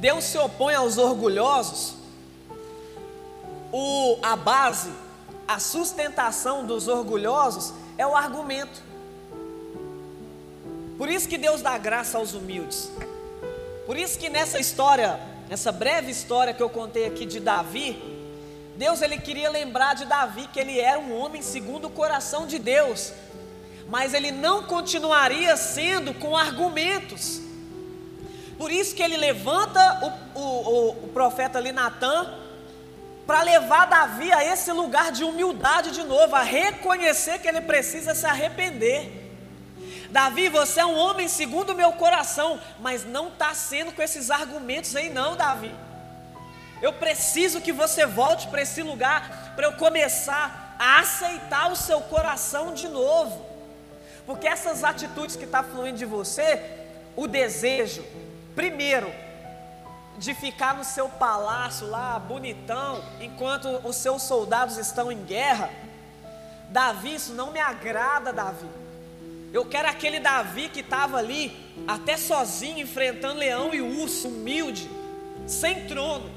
[0.00, 1.94] Deus se opõe aos orgulhosos,
[3.70, 4.90] o, a base,
[5.46, 8.82] a sustentação dos orgulhosos é o argumento.
[10.96, 12.90] Por isso que Deus dá graça aos humildes.
[13.84, 15.20] Por isso que nessa história,
[15.50, 18.02] nessa breve história que eu contei aqui de Davi,
[18.78, 22.58] Deus ele queria lembrar de Davi que ele era um homem segundo o coração de
[22.58, 23.12] Deus,
[23.86, 27.49] mas ele não continuaria sendo com argumentos.
[28.60, 29.80] Por isso que ele levanta
[30.34, 32.30] o, o, o profeta ali Natan
[33.26, 38.14] para levar Davi a esse lugar de humildade de novo, a reconhecer que ele precisa
[38.14, 39.00] se arrepender.
[40.10, 44.30] Davi, você é um homem segundo o meu coração, mas não está sendo com esses
[44.30, 45.74] argumentos aí, não, Davi.
[46.82, 52.02] Eu preciso que você volte para esse lugar para eu começar a aceitar o seu
[52.02, 53.42] coração de novo,
[54.26, 56.62] porque essas atitudes que estão tá fluindo de você,
[57.16, 58.04] o desejo,
[58.54, 59.12] Primeiro,
[60.18, 65.70] de ficar no seu palácio lá, bonitão, enquanto os seus soldados estão em guerra.
[66.68, 68.68] Davi, isso não me agrada, Davi.
[69.52, 71.56] Eu quero aquele Davi que estava ali,
[71.88, 74.90] até sozinho, enfrentando leão e urso, humilde,
[75.46, 76.30] sem trono,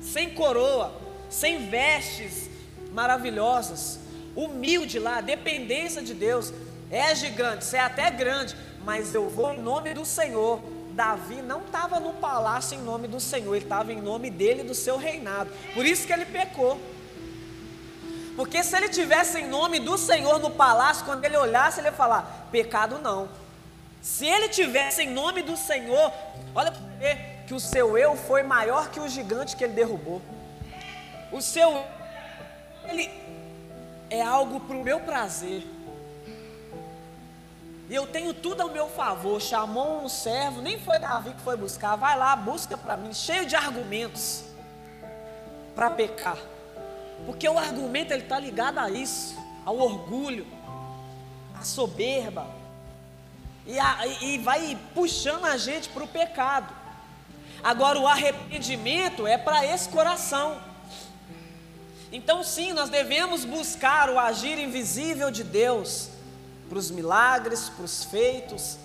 [0.00, 0.94] sem coroa,
[1.28, 2.48] sem vestes
[2.92, 3.98] maravilhosas,
[4.34, 6.52] humilde lá, dependência de Deus.
[6.90, 11.60] É gigante, você é até grande, mas eu vou em nome do Senhor Davi não
[11.60, 14.96] estava no palácio em nome do Senhor, ele estava em nome dele e do seu
[14.96, 15.50] reinado.
[15.74, 16.80] Por isso que ele pecou.
[18.34, 21.92] Porque se ele tivesse em nome do Senhor no palácio, quando ele olhasse, ele ia
[21.92, 23.28] falar: pecado não.
[24.00, 26.10] Se ele tivesse em nome do Senhor,
[26.54, 30.22] olha para ver que o seu eu foi maior que o gigante que ele derrubou.
[31.30, 31.84] O seu
[32.88, 33.10] ele
[34.08, 35.75] é algo para o meu prazer.
[37.88, 39.40] E eu tenho tudo ao meu favor.
[39.40, 41.96] Chamou um servo, nem foi Davi que foi buscar.
[41.96, 44.44] Vai lá, busca para mim, cheio de argumentos
[45.74, 46.38] para pecar.
[47.24, 50.46] Porque o argumento ele está ligado a isso, ao orgulho,
[51.58, 52.46] à soberba.
[53.64, 56.74] E, a, e vai puxando a gente para o pecado.
[57.62, 60.60] Agora, o arrependimento é para esse coração.
[62.12, 66.10] Então, sim, nós devemos buscar o agir invisível de Deus
[66.68, 68.78] para os milagres, para os feitos,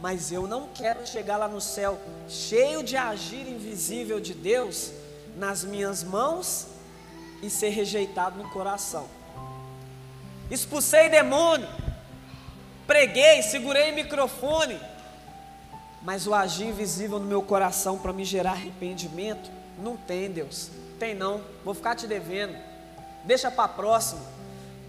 [0.00, 1.98] mas eu não quero chegar lá no céu
[2.28, 4.92] cheio de agir invisível de Deus
[5.36, 6.66] nas minhas mãos
[7.42, 9.08] e ser rejeitado no coração.
[10.50, 11.68] Expulsei demônio,
[12.86, 14.78] preguei, segurei microfone,
[16.02, 20.70] mas o agir invisível no meu coração para me gerar arrependimento, não tem, Deus.
[20.98, 22.54] Tem não, vou ficar te devendo.
[23.24, 24.33] Deixa para a próxima.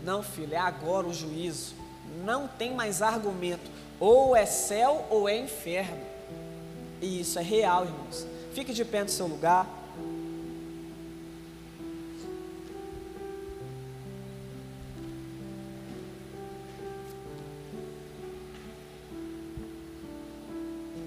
[0.06, 1.74] Não, filho, é agora o juízo.
[2.24, 3.72] Não tem mais argumento.
[4.00, 6.00] Ou é céu ou é inferno.
[7.02, 8.28] E isso é real, irmãos.
[8.54, 9.68] Fique de pé no seu lugar.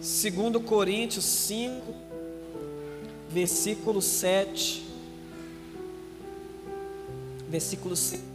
[0.02, 1.94] Segundo Coríntios 5,
[3.30, 4.84] versículo 7.
[7.48, 8.27] Versículo 7.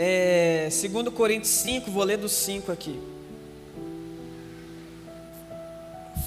[0.00, 3.00] É, segundo Coríntios 5, vou ler do 5 aqui.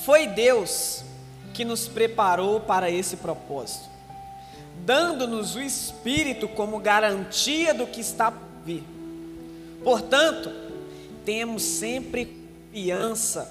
[0.04, 1.06] Foi Deus
[1.54, 3.90] que nos preparou para esse propósito,
[4.86, 8.84] dando-nos o Espírito como garantia do que está por vir.
[9.86, 10.52] Portanto,
[11.24, 12.26] temos sempre
[12.72, 13.50] confiança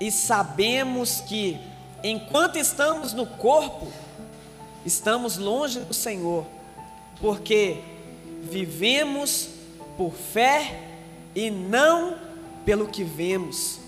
[0.00, 1.58] e sabemos que,
[2.04, 3.90] enquanto estamos no corpo,
[4.84, 6.44] estamos longe do Senhor,
[7.20, 7.78] porque
[8.42, 9.48] vivemos
[9.96, 10.80] por fé
[11.34, 12.16] e não
[12.64, 13.78] pelo que vemos.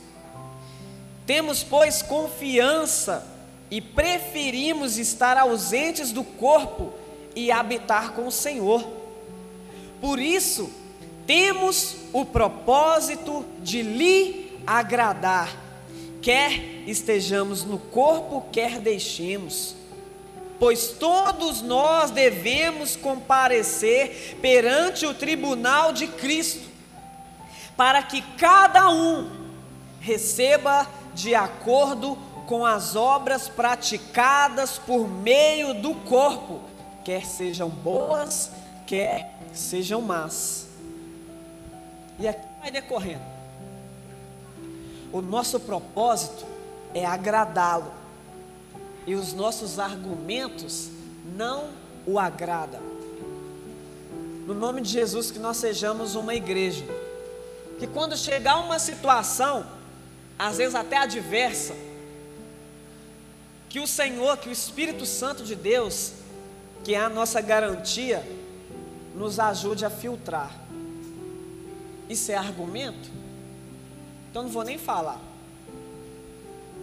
[1.27, 3.27] Temos, pois, confiança
[3.71, 6.93] e preferimos estar ausentes do corpo
[7.35, 8.87] e habitar com o Senhor.
[10.01, 10.71] Por isso,
[11.27, 15.55] temos o propósito de lhe agradar,
[16.21, 16.53] quer
[16.87, 19.75] estejamos no corpo, quer deixemos.
[20.59, 26.69] Pois todos nós devemos comparecer perante o tribunal de Cristo,
[27.77, 29.31] para que cada um
[30.01, 36.61] receba de acordo com as obras praticadas por meio do corpo,
[37.05, 38.51] quer sejam boas,
[38.87, 40.67] quer sejam más.
[42.19, 43.25] E aqui vai decorrendo.
[45.13, 46.45] O nosso propósito
[46.93, 48.04] é agradá-lo.
[49.07, 50.89] E os nossos argumentos
[51.37, 51.71] não
[52.07, 52.81] o agradam.
[54.47, 56.85] No nome de Jesus, que nós sejamos uma igreja.
[57.79, 59.67] Que quando chegar uma situação
[60.39, 61.75] às vezes até adversa,
[63.69, 66.13] que o Senhor, que o Espírito Santo de Deus,
[66.83, 68.25] que é a nossa garantia,
[69.15, 70.51] nos ajude a filtrar.
[72.09, 73.11] Isso é argumento?
[74.31, 75.21] Então não vou nem falar.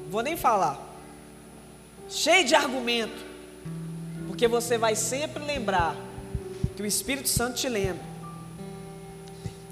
[0.10, 0.91] Vou nem falar.
[2.10, 3.26] Cheio de argumento.
[4.28, 5.96] Porque você vai sempre lembrar
[6.76, 8.12] que o Espírito Santo te lembra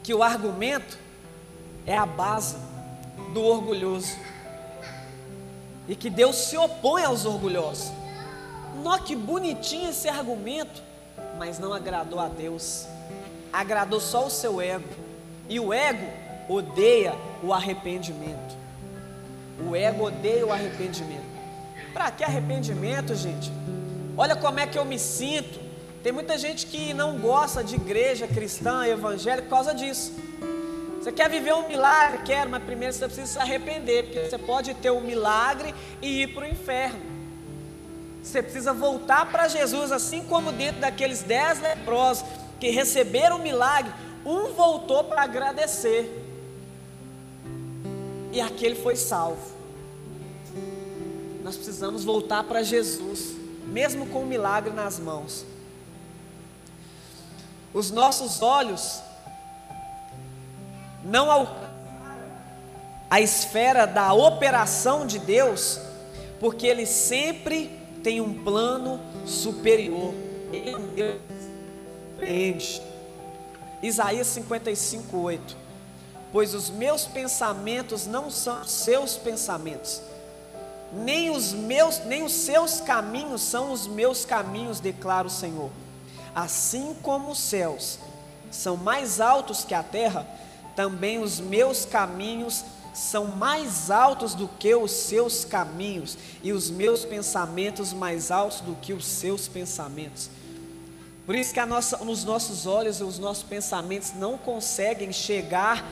[0.10, 0.98] que o argumento
[1.86, 2.56] é a base
[3.32, 4.18] do orgulhoso.
[5.88, 7.92] E que Deus se opõe aos orgulhosos.
[8.84, 10.82] Nó que bonitinho esse argumento,
[11.38, 12.88] mas não agradou a Deus.
[13.54, 14.90] Agradou só o seu ego.
[15.48, 16.08] E o ego
[16.48, 17.14] odeia
[17.44, 18.58] o arrependimento.
[19.68, 21.39] O ego odeia o arrependimento.
[21.94, 23.52] Para que arrependimento, gente?
[24.18, 25.60] Olha como é que eu me sinto.
[26.04, 30.14] Tem muita gente que não gosta de igreja cristã, evangélica por causa disso.
[31.00, 32.24] Você quer viver um milagre?
[32.24, 36.34] Quero, mas primeiro você precisa se arrepender, porque você pode ter um milagre e ir
[36.34, 37.00] para o inferno.
[38.22, 42.26] Você precisa voltar para Jesus, assim como dentro daqueles dez leprosos
[42.60, 43.92] que receberam o milagre,
[44.26, 46.26] um voltou para agradecer,
[48.32, 49.59] e aquele foi salvo.
[51.50, 53.36] Nós precisamos voltar para Jesus,
[53.66, 55.44] mesmo com o milagre nas mãos.
[57.74, 59.02] Os nossos olhos
[61.04, 61.72] não alcançaram
[63.10, 65.80] a esfera da operação de Deus,
[66.40, 67.72] porque Ele sempre
[68.04, 70.14] tem um plano superior.
[70.54, 71.20] Ele Deus
[72.12, 72.80] compreende.
[73.82, 75.58] Isaías 55, 8.
[76.32, 80.00] Pois os meus pensamentos não são seus pensamentos,
[80.94, 85.70] nem os meus, nem os seus caminhos são os meus caminhos, declara o Senhor.
[86.34, 88.00] Assim como os céus
[88.52, 90.28] são mais altos que a terra,
[90.76, 92.64] também os meus caminhos
[92.94, 98.76] são mais altos do que os seus caminhos, e os meus pensamentos mais altos do
[98.76, 100.30] que os seus pensamentos.
[101.26, 105.86] Por isso que nossa, os nossos olhos e os nossos pensamentos não conseguem chegar,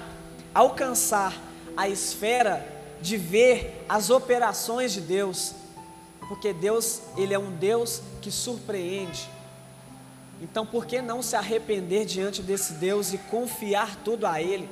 [0.54, 1.34] alcançar
[1.76, 5.54] a esfera de ver as operações de Deus,
[6.28, 9.30] porque Deus, Ele é um Deus que surpreende.
[10.41, 14.70] Então, por que não se arrepender diante desse Deus e confiar tudo a Ele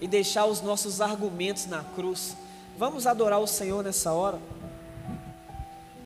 [0.00, 2.36] e deixar os nossos argumentos na cruz?
[2.78, 4.38] Vamos adorar o Senhor nessa hora.